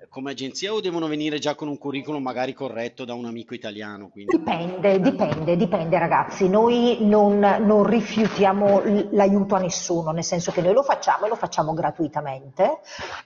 come 0.07 0.31
agenzia 0.31 0.73
o 0.73 0.79
devono 0.79 1.07
venire 1.07 1.39
già 1.39 1.55
con 1.55 1.67
un 1.67 1.77
curriculum 1.77 2.21
magari 2.23 2.53
corretto 2.53 3.03
da 3.03 3.13
un 3.13 3.25
amico 3.25 3.53
italiano? 3.53 4.07
Quindi? 4.07 4.37
Dipende, 4.37 5.01
dipende, 5.01 5.57
dipende 5.57 5.99
ragazzi. 5.99 6.47
Noi 6.47 6.99
non, 7.01 7.39
non, 7.39 7.83
rifiutiamo 7.83 8.81
l'aiuto 9.11 9.55
a 9.55 9.59
nessuno, 9.59 10.11
nel 10.11 10.23
senso 10.23 10.51
che 10.51 10.61
noi 10.61 10.73
lo 10.73 10.83
facciamo 10.83 11.25
e 11.25 11.29
lo 11.29 11.35
facciamo 11.35 11.73
gratuitamente 11.73 12.79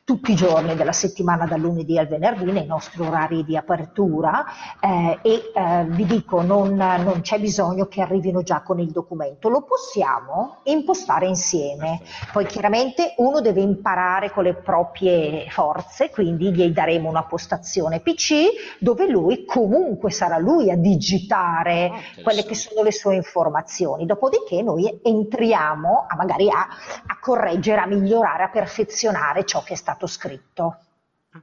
tutti 0.04 0.32
i 0.32 0.36
giorni 0.36 0.76
della 0.76 0.92
settimana, 0.92 1.46
dal 1.46 1.60
lunedì 1.60 1.98
al 2.00 2.08
venerdì, 2.08 2.52
nei 2.52 2.66
nostri 2.66 3.02
orari 3.02 3.44
di 3.44 3.56
apertura 3.56 4.46
eh, 4.80 5.20
e 5.22 5.52
eh, 5.54 5.86
vi 5.90 6.06
dico, 6.06 6.42
non, 6.42 6.74
non, 6.76 7.22
c'è 7.22 7.40
bisogno 7.40 7.86
che 7.86 8.02
arrivino 8.02 8.42
già 8.42 8.62
con 8.62 8.80
il 8.80 8.90
documento, 8.90 9.50
lo 9.50 9.62
possiamo 9.62 10.62
impostare 10.64 11.28
insieme. 11.28 12.02
Poi 12.32 12.46
chiaramente 12.46 13.14
uno 13.18 13.42
deve 13.42 13.62
imparare 13.62 14.32
con 14.32 14.44
le 14.44 14.56
proprie 14.56 15.46
forze, 15.50 16.10
quindi 16.10 16.52
gli 16.52 16.63
daremo 16.72 17.10
una 17.10 17.26
postazione 17.26 18.00
PC 18.00 18.78
dove 18.80 19.08
lui 19.08 19.46
comunque 19.46 20.12
sarà 20.12 20.38
lui 20.38 20.72
a 20.72 20.78
digitare 20.78 21.90
oh, 22.18 22.22
quelle 22.22 22.44
che 22.44 22.56
sono 22.56 22.84
le 22.84 22.92
sue 22.92 23.16
informazioni. 23.16 24.06
Dopodiché 24.06 24.62
noi 24.62 25.00
entriamo 25.02 26.06
a 26.08 26.16
magari 26.16 26.50
a, 26.50 26.68
a 27.06 27.20
correggere, 27.20 27.82
a 27.82 27.88
migliorare, 27.88 28.44
a 28.44 28.50
perfezionare 28.50 29.46
ciò 29.46 29.64
che 29.64 29.74
è 29.74 29.78
stato 29.78 30.08
scritto. 30.08 30.78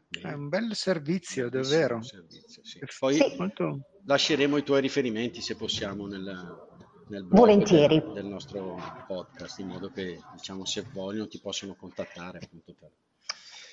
È 0.08 0.32
un 0.32 0.48
bel 0.48 0.74
servizio, 0.74 1.48
davvero. 1.48 2.00
Servizio, 2.02 2.62
sì. 2.64 2.78
Poi 2.98 3.14
sì. 3.14 3.34
Molto... 3.36 3.80
lasceremo 4.04 4.56
i 4.56 4.62
tuoi 4.62 4.80
riferimenti 4.80 5.40
se 5.40 5.56
possiamo 5.56 6.06
nel, 6.06 6.22
nel 7.08 7.26
Volentieri. 7.28 8.00
Del, 8.00 8.12
del, 8.12 8.26
nostro 8.26 8.76
podcast, 9.06 9.58
in 9.58 9.66
modo 9.66 9.90
che 9.90 10.20
diciamo, 10.32 10.64
se 10.64 10.84
vogliono 10.92 11.26
ti 11.26 11.40
possono 11.40 11.74
contattare 11.74 12.38
appunto 12.42 12.74
per 12.78 12.90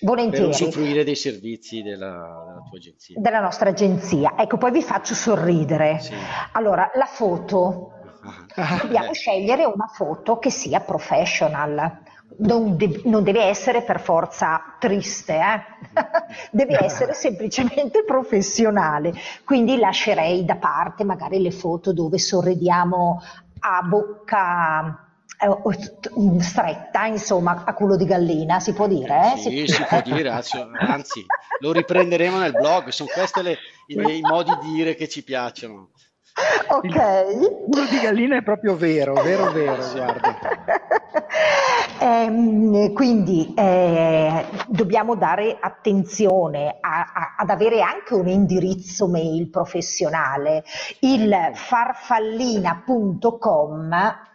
Volentieri. 0.01 0.49
Per 0.49 0.61
usufruire 0.61 1.03
dei 1.03 1.15
servizi 1.15 1.81
della, 1.81 2.43
della, 2.45 2.63
tua 2.67 2.77
agenzia. 2.77 3.15
Della 3.19 3.39
nostra 3.39 3.69
agenzia. 3.69 4.33
Ecco, 4.37 4.57
poi 4.57 4.71
vi 4.71 4.81
faccio 4.81 5.13
sorridere. 5.13 5.99
Sì. 5.99 6.13
Allora, 6.53 6.91
la 6.95 7.05
foto. 7.05 7.91
Ah. 8.55 8.79
Dobbiamo 8.81 9.13
scegliere 9.13 9.63
una 9.63 9.87
foto 9.87 10.37
che 10.37 10.49
sia 10.49 10.79
professional. 10.81 12.05
Non, 12.39 12.75
de- 12.75 13.01
non 13.05 13.23
deve 13.23 13.43
essere 13.43 13.81
per 13.81 13.99
forza 13.99 14.75
triste, 14.79 15.33
eh? 15.33 15.61
deve 16.51 16.83
essere 16.83 17.13
semplicemente 17.13 18.03
professionale. 18.03 19.13
Quindi 19.43 19.77
lascerei 19.77 20.43
da 20.45 20.57
parte 20.57 21.03
magari 21.03 21.41
le 21.41 21.51
foto 21.51 21.93
dove 21.93 22.19
sorridiamo 22.19 23.21
a 23.59 23.81
bocca 23.81 25.06
stretta, 26.39 27.05
insomma, 27.05 27.63
a 27.65 27.73
culo 27.73 27.95
di 27.95 28.05
gallina, 28.05 28.59
si 28.59 28.73
può 28.73 28.87
dire? 28.87 29.33
Eh? 29.33 29.37
Sì, 29.37 29.67
si, 29.67 29.73
si 29.73 29.83
può 29.83 30.01
dire, 30.05 30.29
anzi, 30.29 31.25
lo 31.59 31.71
riprenderemo 31.71 32.39
nel 32.39 32.53
blog, 32.53 32.89
sono 32.89 33.09
questi 33.13 33.41
le, 33.41 33.57
i, 33.87 34.17
i 34.17 34.21
modi 34.21 34.51
di 34.61 34.73
dire 34.73 34.95
che 34.95 35.07
ci 35.07 35.23
piacciono. 35.23 35.89
Ok. 36.67 36.85
Il 36.85 37.65
culo 37.65 37.85
di 37.89 37.99
gallina 37.99 38.37
è 38.37 38.43
proprio 38.43 38.75
vero, 38.75 39.15
vero, 39.15 39.51
vero, 39.51 39.83
guarda. 39.91 40.37
Eh, 41.99 42.91
quindi 42.93 43.55
eh, 43.55 44.45
dobbiamo 44.67 45.15
dare 45.15 45.57
attenzione 45.59 46.77
a, 46.79 47.11
a, 47.11 47.33
ad 47.39 47.49
avere 47.49 47.81
anche 47.81 48.13
un 48.13 48.27
indirizzo 48.27 49.07
mail 49.07 49.49
professionale. 49.49 50.63
Il 50.99 51.35
farfallina.com 51.53 54.25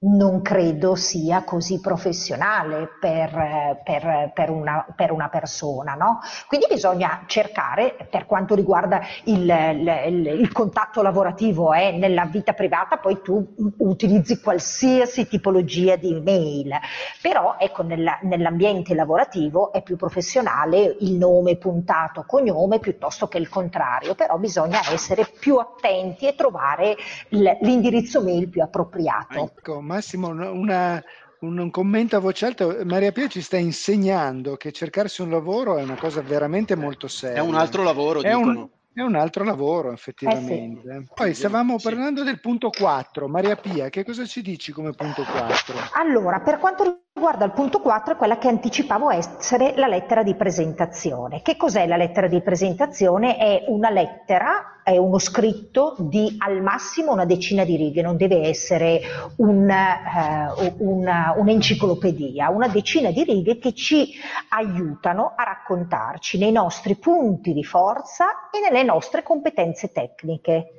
non 0.00 0.42
credo 0.42 0.94
sia 0.94 1.42
così 1.42 1.80
professionale 1.80 2.88
per, 3.00 3.80
per, 3.82 4.30
per, 4.32 4.50
una, 4.50 4.86
per 4.94 5.10
una, 5.10 5.28
persona. 5.28 5.94
No? 5.94 6.20
Quindi 6.46 6.66
bisogna 6.70 7.24
cercare, 7.26 7.96
per 8.08 8.26
quanto 8.26 8.54
riguarda 8.54 9.00
il, 9.24 9.42
il, 9.42 10.26
il, 10.26 10.52
contatto 10.52 11.02
lavorativo 11.02 11.72
eh, 11.72 11.90
nella 11.92 12.26
vita 12.26 12.52
privata, 12.52 12.98
poi 12.98 13.20
tu 13.22 13.44
utilizzi 13.78 14.40
qualsiasi 14.40 15.26
tipologia 15.26 15.96
di 15.96 16.14
mail, 16.24 16.78
però 17.20 17.56
ecco, 17.58 17.82
nella, 17.82 18.18
nell'ambiente 18.22 18.94
lavorativo 18.94 19.72
è 19.72 19.82
più 19.82 19.96
professionale 19.96 20.96
il 21.00 21.14
nome 21.14 21.56
puntato 21.56 22.24
cognome 22.24 22.78
piuttosto 22.78 23.26
che 23.26 23.38
il 23.38 23.48
contrario, 23.48 24.14
però 24.14 24.38
bisogna 24.38 24.80
essere 24.92 25.28
più 25.38 25.56
attenti 25.56 26.28
e 26.28 26.34
trovare 26.36 26.96
l'indirizzo 27.30 28.22
mail 28.22 28.48
più 28.48 28.62
appropriato. 28.62 29.50
Ecco 29.56 29.86
Massimo, 29.88 30.28
una, 30.28 31.02
un 31.40 31.70
commento 31.70 32.16
a 32.16 32.20
voce 32.20 32.44
alta. 32.44 32.84
Maria 32.84 33.10
Pia 33.10 33.26
ci 33.26 33.40
sta 33.40 33.56
insegnando 33.56 34.56
che 34.56 34.70
cercarsi 34.70 35.22
un 35.22 35.30
lavoro 35.30 35.78
è 35.78 35.82
una 35.82 35.96
cosa 35.96 36.20
veramente 36.20 36.76
molto 36.76 37.08
seria. 37.08 37.38
È 37.38 37.40
un 37.40 37.54
altro 37.54 37.82
lavoro, 37.82 38.20
è 38.20 38.34
un, 38.34 38.68
è 38.92 39.00
un, 39.00 39.14
altro 39.14 39.44
lavoro, 39.44 39.92
effettivamente. 39.92 40.88
Eh 40.90 41.00
sì. 41.00 41.10
Poi 41.14 41.34
stavamo 41.34 41.76
parlando 41.82 42.22
del 42.22 42.38
punto 42.38 42.68
4. 42.68 43.28
Maria 43.28 43.56
Pia, 43.56 43.88
che 43.88 44.04
cosa 44.04 44.26
ci 44.26 44.42
dici 44.42 44.72
come 44.72 44.92
punto 44.92 45.22
4? 45.22 45.74
Allora, 45.94 46.40
per 46.40 46.58
quanto 46.58 47.04
Guarda, 47.18 47.44
il 47.44 47.52
punto 47.52 47.80
4 47.80 48.14
è 48.14 48.16
quella 48.16 48.38
che 48.38 48.46
anticipavo 48.46 49.10
essere 49.10 49.74
la 49.76 49.88
lettera 49.88 50.22
di 50.22 50.36
presentazione. 50.36 51.42
Che 51.42 51.56
cos'è 51.56 51.84
la 51.86 51.96
lettera 51.96 52.28
di 52.28 52.40
presentazione? 52.40 53.36
È 53.36 53.64
una 53.66 53.90
lettera, 53.90 54.80
è 54.84 54.96
uno 54.96 55.18
scritto 55.18 55.96
di 55.98 56.36
al 56.38 56.62
massimo 56.62 57.12
una 57.12 57.24
decina 57.24 57.64
di 57.64 57.76
righe, 57.76 58.02
non 58.02 58.16
deve 58.16 58.46
essere 58.46 59.00
un, 59.38 59.68
uh, 59.68 60.74
una, 60.78 61.34
un'enciclopedia, 61.36 62.50
una 62.50 62.68
decina 62.68 63.10
di 63.10 63.24
righe 63.24 63.58
che 63.58 63.74
ci 63.74 64.12
aiutano 64.50 65.32
a 65.34 65.42
raccontarci 65.42 66.38
nei 66.38 66.52
nostri 66.52 66.94
punti 66.94 67.52
di 67.52 67.64
forza 67.64 68.48
e 68.52 68.60
nelle 68.60 68.84
nostre 68.84 69.24
competenze 69.24 69.90
tecniche. 69.90 70.74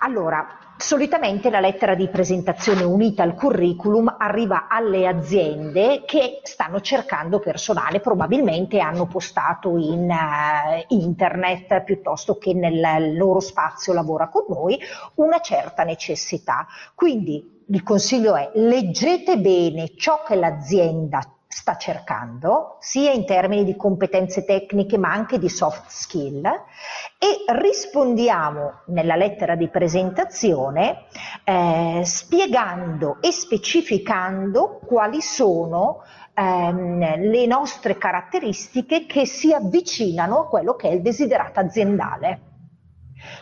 Allora, 0.00 0.58
Solitamente 0.82 1.48
la 1.48 1.60
lettera 1.60 1.94
di 1.94 2.08
presentazione 2.08 2.82
unita 2.82 3.22
al 3.22 3.34
curriculum 3.34 4.16
arriva 4.18 4.66
alle 4.68 5.06
aziende 5.06 6.02
che 6.04 6.40
stanno 6.42 6.80
cercando 6.80 7.38
personale, 7.38 8.00
probabilmente 8.00 8.80
hanno 8.80 9.06
postato 9.06 9.76
in 9.76 10.10
uh, 10.10 10.84
internet 10.92 11.84
piuttosto 11.84 12.36
che 12.36 12.52
nel 12.52 13.16
loro 13.16 13.38
spazio 13.38 13.92
lavora 13.92 14.26
con 14.26 14.46
noi 14.48 14.76
una 15.14 15.38
certa 15.38 15.84
necessità. 15.84 16.66
Quindi 16.96 17.62
il 17.68 17.82
consiglio 17.84 18.34
è 18.34 18.50
leggete 18.54 19.38
bene 19.38 19.92
ciò 19.96 20.24
che 20.26 20.34
l'azienda 20.34 21.22
sta 21.52 21.76
cercando, 21.76 22.78
sia 22.80 23.12
in 23.12 23.26
termini 23.26 23.62
di 23.62 23.76
competenze 23.76 24.44
tecniche 24.46 24.96
ma 24.96 25.12
anche 25.12 25.38
di 25.38 25.50
soft 25.50 25.90
skill, 25.90 26.46
e 26.46 27.44
rispondiamo 27.46 28.80
nella 28.86 29.16
lettera 29.16 29.54
di 29.54 29.68
presentazione 29.68 31.04
eh, 31.44 32.00
spiegando 32.04 33.18
e 33.20 33.30
specificando 33.32 34.80
quali 34.86 35.20
sono 35.20 36.02
ehm, 36.32 37.20
le 37.20 37.46
nostre 37.46 37.98
caratteristiche 37.98 39.04
che 39.04 39.26
si 39.26 39.52
avvicinano 39.52 40.40
a 40.40 40.48
quello 40.48 40.74
che 40.74 40.88
è 40.88 40.92
il 40.92 41.02
desiderato 41.02 41.60
aziendale. 41.60 42.40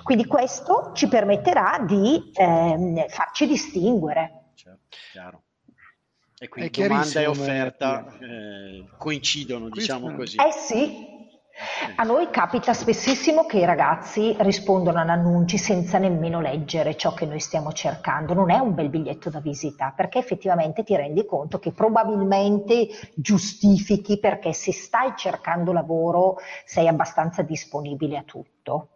Quindi 0.03 0.27
questo 0.27 0.90
ci 0.94 1.07
permetterà 1.07 1.79
di 1.87 2.33
ehm, 2.35 3.07
farci 3.07 3.46
distinguere. 3.46 4.51
Certo, 4.55 4.96
chiaro. 5.12 5.42
E 6.42 6.48
quindi 6.48 6.70
domanda 6.70 7.20
e 7.20 7.26
offerta 7.26 8.16
eh, 8.18 8.87
coincidono, 8.96 9.68
diciamo 9.68 10.14
così. 10.14 10.37
Eh 10.37 10.53
sì, 10.53 11.07
a 11.96 12.03
noi 12.05 12.31
capita 12.31 12.72
spessissimo 12.72 13.44
che 13.44 13.59
i 13.59 13.66
ragazzi 13.66 14.35
rispondano 14.38 15.00
ad 15.00 15.11
annunci 15.11 15.59
senza 15.59 15.98
nemmeno 15.98 16.40
leggere 16.40 16.96
ciò 16.96 17.12
che 17.12 17.26
noi 17.26 17.40
stiamo 17.40 17.72
cercando. 17.72 18.33
Non 18.33 18.50
è 18.50 18.59
un 18.59 18.72
bel 18.72 18.88
biglietto 18.88 19.29
da 19.29 19.40
visita 19.40 19.92
perché 19.94 20.18
effettivamente 20.18 20.83
ti 20.83 20.96
rendi 20.96 21.26
conto 21.26 21.59
che 21.59 21.72
probabilmente 21.72 22.88
giustifichi 23.14 24.18
perché 24.18 24.55
se 24.55 24.72
stai 24.72 25.12
cercando 25.16 25.74
lavoro 25.74 26.37
sei 26.64 26.88
abbastanza 26.88 27.42
disponibile 27.42 28.16
a 28.16 28.22
tutto. 28.22 28.92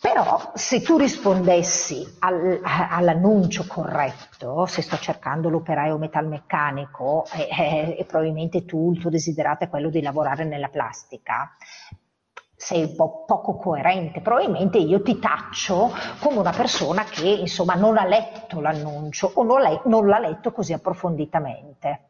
Però 0.00 0.52
se 0.54 0.80
tu 0.80 0.96
rispondessi 0.96 2.06
al, 2.20 2.60
all'annuncio 2.62 3.64
corretto, 3.66 4.64
se 4.66 4.80
sto 4.80 4.96
cercando 4.96 5.48
l'operaio 5.48 5.98
metalmeccanico 5.98 7.26
e, 7.32 7.48
e, 7.50 7.96
e, 7.98 8.04
probabilmente 8.04 8.64
tu 8.64 8.92
il 8.92 9.00
tuo 9.00 9.10
desiderato 9.10 9.64
è 9.64 9.68
quello 9.68 9.90
di 9.90 10.00
lavorare 10.00 10.44
nella 10.44 10.68
plastica, 10.68 11.56
sei 12.54 12.84
un 12.84 12.94
po' 12.94 13.24
poco 13.24 13.56
coerente, 13.56 14.20
probabilmente 14.20 14.78
io 14.78 15.02
ti 15.02 15.18
taccio 15.18 15.90
come 16.20 16.38
una 16.38 16.52
persona 16.52 17.02
che 17.02 17.28
insomma 17.28 17.74
non 17.74 17.98
ha 17.98 18.04
letto 18.04 18.60
l'annuncio 18.60 19.32
o 19.34 19.42
non 19.42 20.06
l'ha 20.06 20.18
letto 20.20 20.52
così 20.52 20.72
approfonditamente 20.72 22.07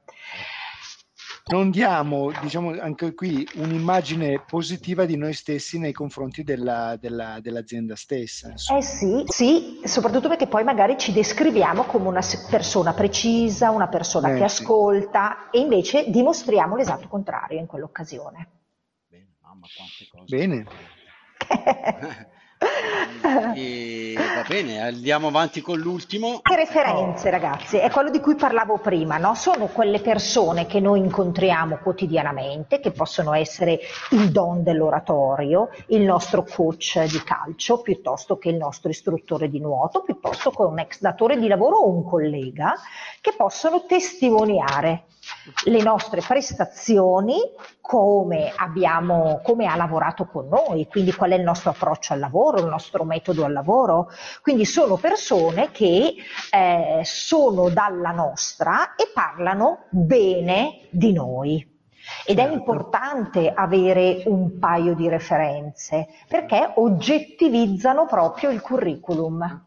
non 1.48 1.70
diamo, 1.70 2.30
diciamo 2.42 2.78
anche 2.80 3.14
qui, 3.14 3.46
un'immagine 3.54 4.40
positiva 4.46 5.04
di 5.06 5.16
noi 5.16 5.32
stessi 5.32 5.78
nei 5.78 5.92
confronti 5.92 6.42
della, 6.42 6.96
della, 7.00 7.38
dell'azienda 7.40 7.96
stessa. 7.96 8.50
Insomma. 8.50 8.78
Eh 8.78 8.82
sì, 8.82 9.24
sì, 9.26 9.80
soprattutto 9.84 10.28
perché 10.28 10.46
poi 10.46 10.64
magari 10.64 10.98
ci 10.98 11.12
descriviamo 11.12 11.84
come 11.84 12.08
una 12.08 12.22
persona 12.50 12.92
precisa, 12.92 13.70
una 13.70 13.88
persona 13.88 14.28
eh, 14.28 14.38
che 14.38 14.48
sì. 14.48 14.62
ascolta 14.62 15.50
e 15.50 15.60
invece 15.60 16.10
dimostriamo 16.10 16.76
l'esatto 16.76 17.08
contrario 17.08 17.58
in 17.58 17.66
quell'occasione. 17.66 18.48
Bene, 19.08 19.36
mamma, 19.40 19.66
quante 19.74 20.06
cose. 20.10 20.36
Bene. 20.36 20.66
E 23.54 24.14
va 24.16 24.44
bene, 24.48 24.80
andiamo 24.80 25.28
avanti 25.28 25.60
con 25.60 25.78
l'ultimo. 25.78 26.40
Le 26.42 26.56
referenze, 26.56 27.30
ragazzi, 27.30 27.76
è 27.76 27.90
quello 27.90 28.10
di 28.10 28.20
cui 28.20 28.34
parlavo 28.34 28.78
prima, 28.78 29.16
no? 29.16 29.34
Sono 29.34 29.66
quelle 29.66 30.00
persone 30.00 30.66
che 30.66 30.80
noi 30.80 31.00
incontriamo 31.00 31.78
quotidianamente, 31.78 32.80
che 32.80 32.90
possono 32.90 33.34
essere 33.34 33.78
il 34.10 34.30
don 34.30 34.62
dell'oratorio, 34.62 35.70
il 35.88 36.02
nostro 36.02 36.44
coach 36.44 37.00
di 37.04 37.22
calcio, 37.22 37.80
piuttosto 37.80 38.38
che 38.38 38.48
il 38.48 38.56
nostro 38.56 38.90
istruttore 38.90 39.48
di 39.48 39.60
nuoto, 39.60 40.02
piuttosto 40.02 40.50
che 40.50 40.62
un 40.62 40.78
ex 40.78 41.00
datore 41.00 41.38
di 41.38 41.46
lavoro 41.46 41.76
o 41.76 41.88
un 41.88 42.04
collega, 42.04 42.74
che 43.20 43.34
possono 43.36 43.84
testimoniare 43.86 45.04
le 45.64 45.82
nostre 45.82 46.20
prestazioni, 46.20 47.38
come, 47.80 48.52
abbiamo, 48.54 49.40
come 49.42 49.66
ha 49.66 49.76
lavorato 49.76 50.26
con 50.26 50.48
noi, 50.48 50.86
quindi 50.86 51.12
qual 51.12 51.30
è 51.30 51.36
il 51.36 51.42
nostro 51.42 51.70
approccio 51.70 52.12
al 52.12 52.18
lavoro, 52.18 52.60
il 52.60 52.66
nostro 52.66 53.04
metodo 53.04 53.44
al 53.44 53.52
lavoro. 53.52 54.10
Quindi 54.42 54.64
sono 54.64 54.96
persone 54.96 55.70
che 55.70 56.14
eh, 56.50 57.00
sono 57.04 57.68
dalla 57.70 58.10
nostra 58.10 58.94
e 58.94 59.10
parlano 59.12 59.86
bene 59.90 60.88
di 60.90 61.12
noi. 61.12 61.76
Ed 62.24 62.36
certo. 62.38 62.52
è 62.52 62.56
importante 62.56 63.52
avere 63.52 64.22
un 64.26 64.58
paio 64.58 64.94
di 64.94 65.08
referenze 65.08 66.08
perché 66.26 66.72
oggettivizzano 66.76 68.06
proprio 68.06 68.50
il 68.50 68.60
curriculum. 68.60 69.66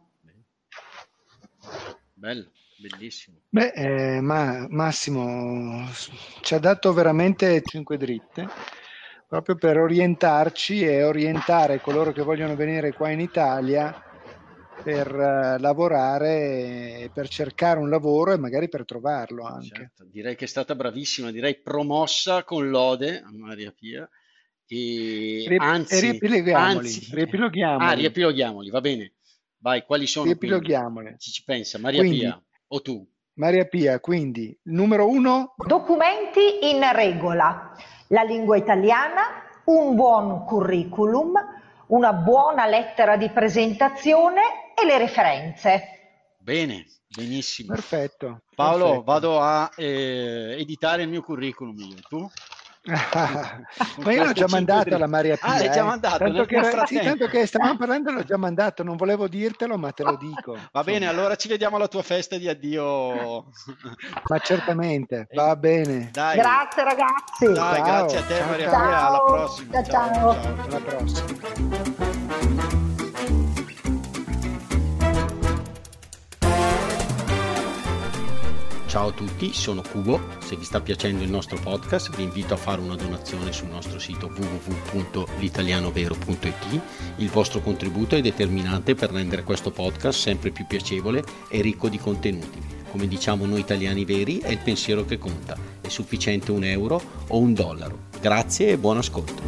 Bello. 2.13 2.51
Bellissimo. 2.81 3.37
Beh, 3.49 3.73
eh, 3.75 4.21
ma 4.21 4.65
Massimo 4.69 5.87
ci 6.41 6.55
ha 6.55 6.59
dato 6.59 6.93
veramente 6.93 7.61
cinque 7.63 7.97
dritte 7.97 8.47
proprio 9.27 9.55
per 9.55 9.77
orientarci 9.77 10.81
e 10.81 11.03
orientare 11.03 11.79
coloro 11.79 12.11
che 12.11 12.23
vogliono 12.23 12.55
venire 12.55 12.93
qua 12.93 13.11
in 13.11 13.19
Italia 13.19 13.93
per 14.81 15.13
uh, 15.13 15.61
lavorare, 15.61 17.11
per 17.13 17.27
cercare 17.27 17.79
un 17.79 17.89
lavoro 17.89 18.33
e 18.33 18.37
magari 18.37 18.67
per 18.67 18.83
trovarlo 18.83 19.45
anche. 19.45 19.67
Certo, 19.67 20.05
direi 20.05 20.35
che 20.35 20.45
è 20.45 20.47
stata 20.47 20.73
bravissima, 20.73 21.29
direi 21.29 21.61
promossa 21.61 22.43
con 22.43 22.69
lode 22.69 23.21
a 23.21 23.31
Maria 23.31 23.71
Pia. 23.71 24.09
E, 24.65 25.45
Riep- 25.47 25.61
anzi, 25.61 25.95
e 25.95 25.99
riepiloghiamoli, 25.99 26.75
anzi, 26.75 27.07
riepiloghiamoli. 27.11 27.91
Ah, 27.91 27.93
riepiloghiamoli, 27.93 28.69
va 28.69 28.81
bene. 28.81 29.13
Vai, 29.59 29.83
quali 29.83 30.07
sono? 30.07 30.25
Riepiloghiamoli. 30.25 31.15
Chi 31.17 31.31
ci 31.31 31.43
pensa? 31.43 31.77
Maria 31.77 31.99
quindi, 31.99 32.19
Pia 32.19 32.41
o 32.73 32.81
tu? 32.81 33.05
Maria 33.33 33.65
Pia, 33.65 33.99
quindi 33.99 34.57
numero 34.63 35.07
uno. 35.07 35.53
Documenti 35.65 36.69
in 36.69 36.85
regola, 36.93 37.73
la 38.07 38.23
lingua 38.23 38.57
italiana, 38.57 39.21
un 39.65 39.95
buon 39.95 40.45
curriculum, 40.45 41.33
una 41.87 42.13
buona 42.13 42.67
lettera 42.67 43.17
di 43.17 43.29
presentazione 43.29 44.73
e 44.79 44.85
le 44.85 44.97
referenze. 44.97 45.83
Bene, 46.37 46.85
benissimo. 47.07 47.73
Perfetto. 47.73 48.41
Paolo, 48.55 48.85
perfetto. 48.85 49.03
vado 49.03 49.39
a 49.39 49.71
eh, 49.75 50.55
editare 50.59 51.03
il 51.03 51.09
mio 51.09 51.21
curriculum 51.21 51.77
io. 51.77 51.95
Tu? 52.07 52.29
ma 54.03 54.11
io 54.11 54.23
l'ho 54.23 54.33
già 54.33 54.47
mandato 54.47 54.95
alla 54.95 55.05
Maria 55.05 55.37
Pia. 55.37 55.47
Ah, 55.47 55.57
l'hai 55.59 55.71
già 55.71 55.83
mandato? 55.83 56.17
Tanto 56.17 56.45
che, 56.45 56.61
sì, 56.87 56.99
tanto 56.99 57.27
che 57.27 57.45
stavamo 57.45 57.77
parlando 57.77 58.11
l'ho 58.11 58.23
già 58.23 58.37
mandato, 58.37 58.81
non 58.81 58.97
volevo 58.97 59.27
dirtelo, 59.27 59.77
ma 59.77 59.91
te 59.91 60.03
lo 60.03 60.15
dico. 60.19 60.57
Va 60.71 60.83
bene, 60.83 61.07
allora 61.07 61.35
ci 61.35 61.47
vediamo 61.47 61.75
alla 61.75 61.87
tua 61.87 62.01
festa 62.01 62.37
di 62.37 62.49
addio. 62.49 63.45
ma 64.27 64.39
certamente, 64.39 65.27
va 65.33 65.55
bene. 65.55 66.09
Dai. 66.11 66.37
Grazie 66.37 66.83
ragazzi. 66.83 67.45
Dai, 67.45 67.55
ciao. 67.55 67.83
grazie 67.83 68.17
a 68.17 68.23
te 68.23 68.35
ciao, 68.35 68.47
Maria 68.49 68.69
ciao. 68.69 68.87
Pia, 68.87 69.07
alla 69.07 69.23
prossima. 69.23 69.83
ciao. 69.83 70.13
ciao. 70.13 70.33
ciao. 70.33 70.65
Alla 70.65 70.79
prossima. 70.79 72.20
Ciao 78.91 79.07
a 79.07 79.13
tutti, 79.13 79.53
sono 79.53 79.81
Cubo. 79.81 80.19
Se 80.41 80.57
vi 80.57 80.65
sta 80.65 80.81
piacendo 80.81 81.23
il 81.23 81.29
nostro 81.29 81.57
podcast 81.57 82.13
vi 82.13 82.23
invito 82.23 82.55
a 82.55 82.57
fare 82.57 82.81
una 82.81 82.97
donazione 82.97 83.53
sul 83.53 83.69
nostro 83.69 83.99
sito 83.99 84.27
www.litalianovero.it. 84.27 86.81
Il 87.15 87.29
vostro 87.29 87.61
contributo 87.61 88.17
è 88.17 88.21
determinante 88.21 88.93
per 88.93 89.11
rendere 89.11 89.43
questo 89.43 89.71
podcast 89.71 90.19
sempre 90.19 90.51
più 90.51 90.67
piacevole 90.67 91.23
e 91.49 91.61
ricco 91.61 91.87
di 91.87 91.99
contenuti. 91.99 92.59
Come 92.89 93.07
diciamo 93.07 93.45
noi 93.45 93.61
italiani 93.61 94.03
veri, 94.03 94.39
è 94.39 94.49
il 94.49 94.59
pensiero 94.59 95.05
che 95.05 95.17
conta. 95.17 95.57
È 95.79 95.87
sufficiente 95.87 96.51
un 96.51 96.65
euro 96.65 97.01
o 97.27 97.37
un 97.37 97.53
dollaro. 97.53 98.07
Grazie 98.19 98.71
e 98.71 98.77
buon 98.77 98.97
ascolto. 98.97 99.41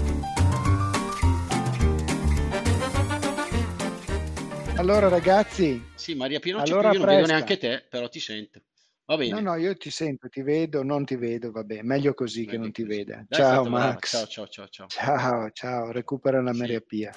Allora 4.75 5.09
ragazzi. 5.09 5.83
Sì, 5.95 6.15
Maria 6.15 6.39
Pino 6.39 6.59
allora 6.59 6.93
non 6.93 7.05
vedo 7.05 7.25
neanche 7.25 7.57
te, 7.57 7.83
però 7.89 8.07
ti 8.07 8.21
sento. 8.21 8.61
Va 9.05 9.17
bene. 9.17 9.41
No, 9.41 9.51
no, 9.51 9.55
io 9.55 9.75
ti 9.75 9.89
sento, 9.89 10.29
ti 10.29 10.41
vedo, 10.41 10.81
non 10.81 11.03
ti 11.03 11.17
vedo, 11.17 11.51
vabbè, 11.51 11.81
meglio 11.81 12.13
così 12.13 12.45
che 12.45 12.57
non 12.57 12.71
ti 12.71 12.83
veda. 12.83 13.25
Ciao 13.27 13.65
Max. 13.65 14.11
Ciao, 14.11 14.27
ciao, 14.27 14.47
ciao, 14.47 14.67
ciao. 14.67 14.87
Ciao, 14.87 15.49
ciao, 15.51 15.91
recupera 15.91 16.41
la 16.41 16.53
sì. 16.53 16.59
meriapia. 16.59 17.11